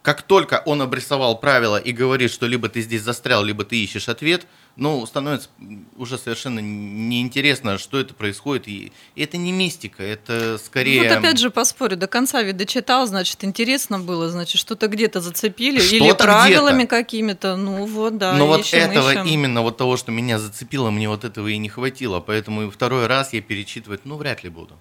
Как 0.02 0.24
только 0.24 0.64
он 0.66 0.82
обрисовал 0.82 1.38
правила 1.40 1.78
и 1.78 1.92
говорит, 1.92 2.32
что 2.32 2.48
либо 2.48 2.70
ты 2.70 2.82
здесь 2.82 3.04
застрял, 3.04 3.44
либо 3.44 3.64
ты 3.64 3.84
ищешь 3.84 4.10
ответ, 4.10 4.48
ну, 4.76 5.06
становится 5.06 5.50
уже 5.96 6.18
совершенно 6.18 6.60
неинтересно, 6.60 7.78
что 7.78 8.00
это 8.00 8.16
происходит. 8.16 8.68
И 8.68 8.92
это 9.16 9.38
не 9.38 9.52
мистика, 9.52 10.02
это 10.02 10.58
скорее... 10.58 11.04
Вот 11.04 11.18
опять 11.18 11.38
же 11.38 11.52
поспорю, 11.52 11.98
до 11.98 12.08
конца 12.08 12.42
ведь 12.42 12.58
дочитал, 12.58 13.06
значит, 13.06 13.44
интересно 13.44 14.00
было, 14.00 14.30
значит, 14.30 14.60
что-то 14.60 14.88
где-то 14.88 15.22
зацепили, 15.22 15.80
или 15.80 16.00
Что-то 16.00 16.24
правилами 16.24 16.86
какими-то, 16.86 17.56
ну 17.56 17.86
вот, 17.86 18.18
да, 18.18 18.34
Но 18.34 18.48
вот 18.48 18.62
ищем, 18.62 18.80
этого 18.80 19.12
ищем. 19.12 19.26
именно, 19.28 19.62
вот 19.62 19.78
того, 19.78 19.98
что 19.98 20.12
меня 20.12 20.40
зацепило, 20.40 20.90
мне 20.90 21.10
вот 21.10 21.26
этого 21.26 21.48
и 21.48 21.58
не 21.58 21.70
хватило. 21.70 22.22
Поэтому 22.22 22.64
и 22.64 22.70
второй 22.72 23.06
раз 23.06 23.34
я 23.34 23.42
перечитывать, 23.42 24.02
ну, 24.06 24.16
вряд 24.16 24.44
ли 24.44 24.50
буду. 24.50 24.80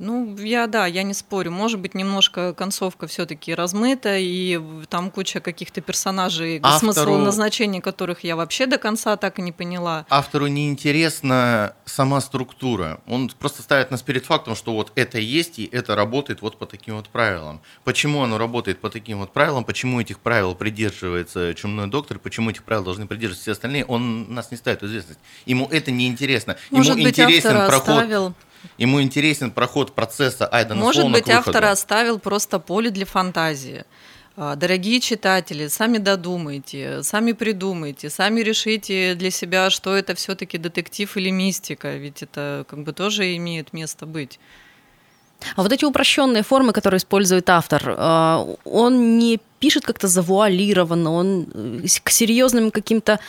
Ну, 0.00 0.34
я, 0.38 0.66
да, 0.66 0.86
я 0.86 1.02
не 1.02 1.12
спорю. 1.12 1.50
Может 1.50 1.78
быть, 1.78 1.94
немножко 1.94 2.54
концовка 2.54 3.06
все-таки 3.06 3.54
размыта, 3.54 4.16
и 4.18 4.58
там 4.88 5.10
куча 5.10 5.40
каких-то 5.40 5.82
персонажей, 5.82 6.58
Автору- 6.62 6.78
смысл 6.92 7.16
назначения 7.18 7.80
которых 7.82 8.24
я 8.24 8.34
вообще 8.34 8.64
до 8.66 8.78
конца 8.78 9.16
так 9.16 9.38
и 9.38 9.42
не 9.42 9.52
поняла. 9.52 10.06
Автору 10.08 10.46
неинтересна 10.46 11.74
сама 11.84 12.20
структура. 12.20 13.00
Он 13.06 13.28
просто 13.38 13.62
ставит 13.62 13.90
нас 13.90 14.02
перед 14.02 14.24
фактом, 14.24 14.56
что 14.56 14.72
вот 14.72 14.90
это 14.94 15.18
есть 15.18 15.58
и 15.58 15.68
это 15.70 15.94
работает 15.94 16.40
вот 16.42 16.56
по 16.56 16.64
таким 16.66 16.96
вот 16.96 17.08
правилам. 17.10 17.60
Почему 17.84 18.22
оно 18.22 18.38
работает 18.38 18.80
по 18.80 18.88
таким 18.88 19.18
вот 19.18 19.32
правилам, 19.32 19.64
почему 19.64 20.00
этих 20.00 20.18
правил 20.20 20.54
придерживается 20.54 21.54
чумной 21.54 21.88
доктор, 21.88 22.18
почему 22.18 22.50
этих 22.50 22.64
правил 22.64 22.84
должны 22.84 23.06
придерживаться 23.06 23.42
все 23.42 23.52
остальные, 23.52 23.84
он 23.84 24.32
нас 24.32 24.50
не 24.50 24.56
ставит 24.56 24.80
в 24.80 24.86
известность. 24.86 25.20
Ему 25.44 25.66
это 25.70 25.90
не 25.90 26.06
интересно. 26.08 26.56
Может 26.70 26.94
Ему 26.94 27.04
быть, 27.04 27.18
интересен 27.18 27.50
автора 27.50 27.68
проход. 27.68 27.88
оставил, 27.90 28.34
Ему 28.78 29.02
интересен 29.02 29.50
проход 29.50 29.94
процесса 29.94 30.46
Айдена 30.46 30.76
может 30.76 31.02
Слоуна 31.02 31.18
быть, 31.18 31.28
автора 31.28 31.70
оставил 31.70 32.18
просто 32.18 32.58
поле 32.58 32.90
для 32.90 33.06
фантазии. 33.06 33.84
А, 34.36 34.56
Дорогие 34.56 35.00
читатели, 35.00 35.66
сами 35.68 35.98
додумайте, 35.98 37.02
сами 37.02 37.32
придумайте, 37.32 38.10
сами 38.10 38.40
решите 38.40 39.14
для 39.14 39.30
себя, 39.30 39.70
что 39.70 39.94
это 39.94 40.14
все-таки 40.14 40.58
детектив 40.58 41.14
или 41.16 41.30
мистика, 41.30 41.96
ведь 41.96 42.22
это 42.22 42.64
как 42.68 42.82
бы 42.84 42.92
тоже 42.92 43.36
имеет 43.36 43.72
место 43.72 44.06
быть. 44.06 44.38
А 45.56 45.62
вот 45.62 45.72
эти 45.72 45.84
упрощенные 45.84 46.42
формы, 46.42 46.72
которые 46.72 46.98
использует 46.98 47.48
автор, 47.50 47.82
э, 47.86 48.56
он 48.64 49.18
не 49.18 49.40
пишет 49.60 49.84
как-то 49.84 50.08
завуалированно, 50.08 51.12
он 51.12 51.46
э, 51.54 51.86
к 52.02 52.10
серьезным 52.10 52.72
каким-то 52.72 53.20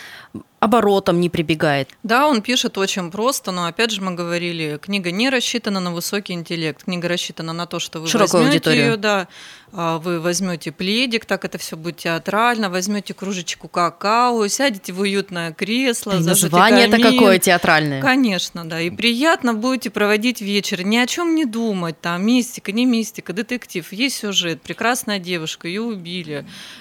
оборотам 0.62 1.20
не 1.20 1.30
прибегает. 1.30 1.90
Да, 2.04 2.28
он 2.28 2.42
пишет 2.44 2.78
очень 2.78 3.10
просто, 3.10 3.52
но 3.52 3.66
опять 3.66 3.90
же 3.90 4.02
мы 4.02 4.14
говорили, 4.14 4.80
книга 4.80 5.10
не 5.10 5.32
рассчитана 5.32 5.80
на 5.80 5.92
высокий 5.92 6.34
интеллект, 6.34 6.84
книга 6.84 7.08
рассчитана 7.08 7.52
на 7.52 7.66
то, 7.66 7.80
что 7.80 8.00
вы 8.00 8.08
Широкую 8.08 8.44
возьмете 8.44 8.70
аудиторию. 8.70 8.92
ее, 8.92 8.98
да, 8.98 9.28
а, 9.74 9.98
вы 9.98 10.20
возьмете 10.20 10.72
пледик, 10.72 11.26
так 11.26 11.46
это 11.46 11.58
все 11.58 11.76
будет 11.78 11.98
театрально, 11.98 12.70
возьмете 12.70 13.16
кружечку 13.16 13.70
какао, 13.70 14.48
сядете 14.50 14.94
в 14.94 15.00
уютное 15.00 15.52
кресло, 15.52 16.12
И 16.12 16.24
название-то 16.24 16.98
камин. 16.98 17.12
какое 17.18 17.40
театральное. 17.40 18.00
Конечно, 18.00 18.64
да. 18.64 18.82
И 18.82 18.92
приятно 18.92 19.56
будете 19.56 19.90
проводить 19.90 20.42
вечер. 20.42 20.84
Ни 20.84 20.98
о 20.98 21.08
чем 21.08 21.34
не 21.34 21.46
думать. 21.46 22.00
Там 22.02 22.24
мистика, 22.24 22.72
не 22.72 22.86
мистика, 22.86 23.34
детектив. 23.34 23.92
Есть 23.92 24.18
сюжет. 24.18 24.62
Прекрасная 24.62 25.18
девушка, 25.18 25.68
ее 25.68 25.82
убили. 25.82 26.21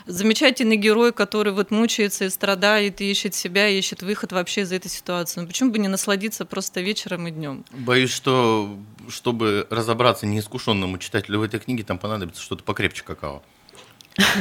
Замечательный 0.07 0.77
герой, 0.77 1.13
который 1.13 1.53
вот 1.53 1.71
мучается 1.71 2.25
и 2.27 2.31
страдает, 2.31 3.01
и 3.01 3.11
ищет 3.11 3.35
себя, 3.35 3.69
и 3.69 3.79
ищет 3.79 4.03
выход 4.03 4.33
вообще 4.33 4.63
из 4.63 4.73
этой 4.73 4.89
ситуации. 4.89 5.41
Ну 5.41 5.47
почему 5.47 5.71
бы 5.71 5.79
не 5.79 5.89
насладиться 5.89 6.45
просто 6.45 6.81
вечером 6.81 7.27
и 7.29 7.31
днем? 7.31 7.65
Боюсь, 7.73 8.11
что 8.11 8.79
чтобы 9.09 9.67
разобраться 9.71 10.27
неискушенному 10.27 10.99
читателю 10.99 11.41
в 11.41 11.43
этой 11.43 11.61
книге, 11.61 11.85
там 11.85 11.99
понадобится 11.99 12.43
что-то 12.43 12.63
покрепче 12.65 13.03
какао. 13.03 13.43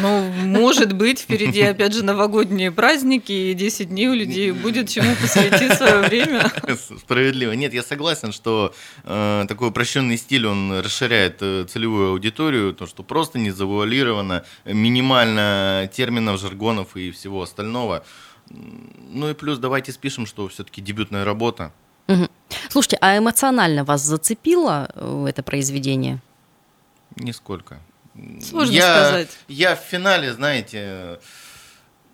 Ну, 0.02 0.24
может 0.46 0.94
быть, 0.94 1.20
впереди 1.20 1.62
опять 1.62 1.94
же 1.94 2.04
новогодние 2.04 2.72
праздники, 2.72 3.32
и 3.32 3.54
10 3.54 3.90
дней 3.90 4.08
у 4.08 4.14
людей 4.14 4.52
будет 4.52 4.90
чему 4.90 5.16
посвятить 5.16 5.74
свое 5.74 6.00
время. 6.00 6.52
Справедливо. 7.00 7.54
Нет, 7.54 7.74
я 7.74 7.84
согласен, 7.84 8.32
что 8.32 8.74
э, 9.04 9.46
такой 9.48 9.70
упрощенный 9.70 10.18
стиль, 10.18 10.48
он 10.48 10.80
расширяет 10.80 11.38
э, 11.42 11.66
целевую 11.70 12.12
аудиторию, 12.12 12.74
то, 12.74 12.86
что 12.86 13.04
просто 13.04 13.40
не 13.40 13.52
завуалировано, 13.52 14.44
минимально 14.66 15.90
терминов, 15.94 16.40
жаргонов 16.40 16.96
и 16.96 17.12
всего 17.12 17.42
остального. 17.42 18.04
Ну 18.50 19.30
и 19.30 19.34
плюс 19.34 19.60
давайте 19.60 19.92
спишем, 19.92 20.26
что 20.26 20.48
все-таки 20.48 20.82
дебютная 20.82 21.24
работа. 21.24 21.72
Мгм. 22.08 22.30
Слушайте, 22.70 22.98
а 23.02 23.18
эмоционально 23.18 23.84
вас 23.84 24.02
зацепило 24.02 24.90
э, 24.96 25.26
это 25.30 25.44
произведение? 25.44 26.20
Нисколько. 27.16 27.80
Сложно 28.42 28.74
я, 28.74 28.82
сказать. 28.82 29.38
Я 29.48 29.76
в 29.76 29.80
финале, 29.80 30.34
знаете, 30.34 31.20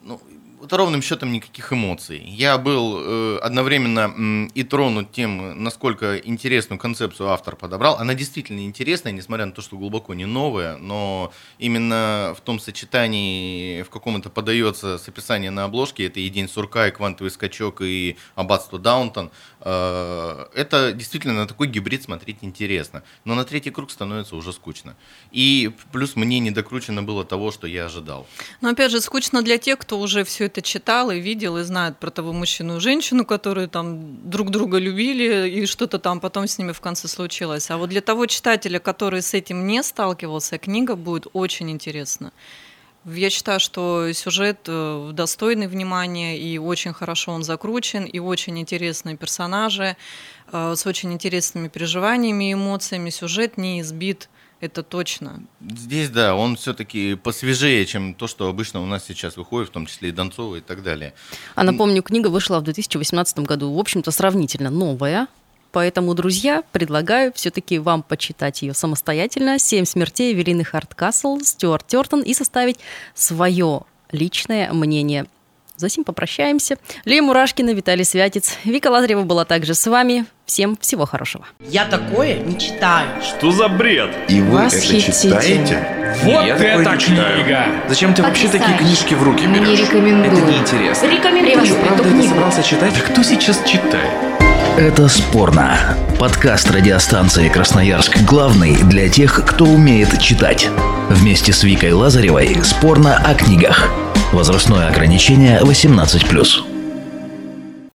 ну, 0.01 0.21
вот 0.65 0.73
ровным 0.73 1.01
счетом 1.03 1.31
никаких 1.31 1.71
эмоций. 1.71 2.23
Я 2.25 2.57
был 2.57 2.97
э, 2.97 3.37
одновременно 3.43 3.99
м, 3.99 4.47
и 4.47 4.63
тронут 4.63 5.11
тем, 5.11 5.63
насколько 5.63 6.17
интересную 6.17 6.79
концепцию 6.79 7.29
автор 7.29 7.55
подобрал. 7.55 7.97
Она 7.99 8.15
действительно 8.15 8.65
интересная, 8.65 9.11
несмотря 9.11 9.45
на 9.45 9.51
то, 9.51 9.61
что 9.61 9.77
глубоко 9.77 10.15
не 10.15 10.25
новая, 10.25 10.77
но 10.77 11.31
именно 11.59 12.33
в 12.35 12.41
том 12.41 12.59
сочетании, 12.59 13.83
в 13.83 13.89
каком 13.89 14.17
это 14.17 14.29
подается 14.31 14.97
с 14.97 15.07
описания 15.07 15.51
на 15.51 15.65
обложке, 15.65 16.07
это 16.07 16.19
и 16.19 16.29
День 16.29 16.49
сурка, 16.49 16.87
и 16.87 16.91
Квантовый 16.91 17.29
скачок, 17.29 17.81
и 17.81 18.17
Аббатство 18.33 18.79
Даунтон, 18.79 19.29
э, 19.59 20.45
это 20.55 20.93
действительно 20.93 21.35
на 21.35 21.47
такой 21.47 21.67
гибрид 21.67 22.03
смотреть 22.03 22.37
интересно. 22.41 23.03
Но 23.23 23.35
на 23.35 23.43
третий 23.43 23.69
круг 23.69 23.91
становится 23.91 24.35
уже 24.35 24.51
скучно. 24.51 24.95
И 25.31 25.71
плюс 25.91 26.15
мне 26.15 26.39
не 26.39 26.49
докручено 26.49 27.03
было 27.03 27.23
того, 27.23 27.51
что 27.51 27.67
я 27.67 27.85
ожидал. 27.85 28.25
Но 28.61 28.69
опять 28.69 28.91
же, 28.91 28.99
скучно 28.99 29.43
для 29.43 29.59
тех, 29.59 29.77
кто 29.77 29.99
уже 29.99 30.23
все 30.23 30.45
это 30.45 30.54
читал 30.61 31.11
и 31.11 31.19
видел, 31.19 31.57
и 31.57 31.63
знает 31.63 31.97
про 31.97 32.09
того 32.09 32.33
мужчину 32.33 32.77
и 32.77 32.79
женщину, 32.79 33.25
которые 33.25 33.67
там 33.67 34.29
друг 34.29 34.49
друга 34.49 34.77
любили, 34.77 35.49
и 35.49 35.65
что-то 35.65 35.99
там 35.99 36.19
потом 36.19 36.47
с 36.47 36.57
ними 36.57 36.71
в 36.71 36.81
конце 36.81 37.07
случилось. 37.07 37.71
А 37.71 37.77
вот 37.77 37.89
для 37.89 38.01
того 38.01 38.25
читателя, 38.25 38.79
который 38.79 39.21
с 39.21 39.33
этим 39.33 39.67
не 39.67 39.83
сталкивался, 39.83 40.57
книга 40.57 40.95
будет 40.95 41.27
очень 41.33 41.69
интересна. 41.69 42.31
Я 43.05 43.29
считаю, 43.29 43.59
что 43.59 44.11
сюжет 44.13 44.61
э, 44.67 45.11
достойный 45.13 45.67
внимания, 45.67 46.39
и 46.39 46.57
очень 46.57 46.91
хорошо 46.91 47.33
он 47.33 47.43
закручен, 47.43 48.03
и 48.03 48.17
очень 48.17 48.57
интересные 48.57 49.15
персонажи, 49.15 49.95
э, 50.51 50.73
с 50.75 50.87
очень 50.87 51.13
интересными 51.13 51.67
переживаниями 51.67 52.49
и 52.49 52.53
эмоциями. 52.53 53.11
Сюжет 53.11 53.57
не 53.57 53.81
избит, 53.81 54.27
это 54.61 54.83
точно. 54.83 55.43
Здесь, 55.61 56.09
да, 56.09 56.35
он 56.35 56.55
все-таки 56.55 57.15
посвежее, 57.15 57.85
чем 57.85 58.13
то, 58.13 58.27
что 58.27 58.47
обычно 58.47 58.81
у 58.81 58.85
нас 58.85 59.05
сейчас 59.05 59.37
выходит, 59.37 59.69
в 59.69 59.71
том 59.71 59.85
числе 59.85 60.09
и 60.09 60.11
Донцова 60.11 60.55
и 60.57 60.61
так 60.61 60.83
далее. 60.83 61.13
А 61.55 61.63
напомню, 61.63 62.01
книга 62.01 62.27
вышла 62.27 62.59
в 62.59 62.63
2018 62.63 63.39
году, 63.39 63.73
в 63.73 63.79
общем-то, 63.79 64.11
сравнительно 64.11 64.69
новая. 64.69 65.27
Поэтому, 65.71 66.13
друзья, 66.13 66.63
предлагаю 66.71 67.33
все-таки 67.35 67.79
вам 67.79 68.01
почитать 68.01 68.61
ее 68.61 68.73
самостоятельно. 68.73 69.59
«Семь 69.59 69.83
смертей» 69.83 70.33
Эвелины 70.33 70.63
Хардкасл, 70.63 71.41
Стюарт 71.41 71.85
Тертон 71.85 72.21
и 72.21 72.33
составить 72.33 72.79
свое 73.13 73.81
личное 74.11 74.71
мнение. 74.71 75.25
Затем 75.77 76.03
попрощаемся. 76.03 76.77
Лея 77.03 77.21
Мурашкина, 77.21 77.71
Виталий 77.71 78.05
Святец. 78.05 78.57
Вика 78.63 78.87
Лазарева 78.87 79.23
была 79.23 79.43
также 79.45 79.73
с 79.75 79.85
вами. 79.87 80.25
Всем 80.45 80.77
всего 80.79 81.05
хорошего. 81.05 81.45
Я 81.59 81.85
такое 81.85 82.37
не 82.39 82.57
читаю. 82.57 83.07
Что 83.21 83.51
за 83.51 83.67
бред? 83.67 84.09
И 84.29 84.39
вы 84.41 84.63
Восхитительно. 84.65 85.33
это 85.35 85.43
читаете? 85.47 85.87
Вот 86.23 86.45
Я 86.45 86.55
это 86.55 86.91
не 86.93 86.99
читаю. 86.99 87.43
книга! 87.43 87.65
Зачем 87.89 88.13
ты 88.13 88.23
вообще 88.23 88.47
такие 88.47 88.77
книжки 88.77 89.15
в 89.15 89.23
руки 89.23 89.45
Не 89.45 89.59
берешь? 89.59 89.79
рекомендую. 89.81 90.31
Это 90.37 90.51
неинтересно. 90.51 91.07
Рекомендую 91.07 91.59
Ты 91.59 91.65
что, 91.65 91.75
правда 91.75 92.03
это 92.03 92.11
книгу. 92.11 92.29
собрался 92.33 92.63
читать? 92.63 92.93
Да 92.93 92.99
кто 93.01 93.23
сейчас 93.23 93.61
читает? 93.65 94.11
Это 94.77 95.07
«Спорно». 95.07 95.77
Подкаст 96.19 96.69
радиостанции 96.69 97.47
«Красноярск» 97.49 98.17
главный 98.23 98.75
для 98.83 99.07
тех, 99.09 99.45
кто 99.45 99.63
умеет 99.65 100.19
читать. 100.21 100.67
Вместе 101.09 101.53
с 101.53 101.63
Викой 101.63 101.93
Лазаревой 101.93 102.57
«Спорно 102.63 103.17
о 103.17 103.35
книгах». 103.35 103.89
Возрастное 104.35 104.89
ограничение 104.89 105.61
18+. 105.61 106.74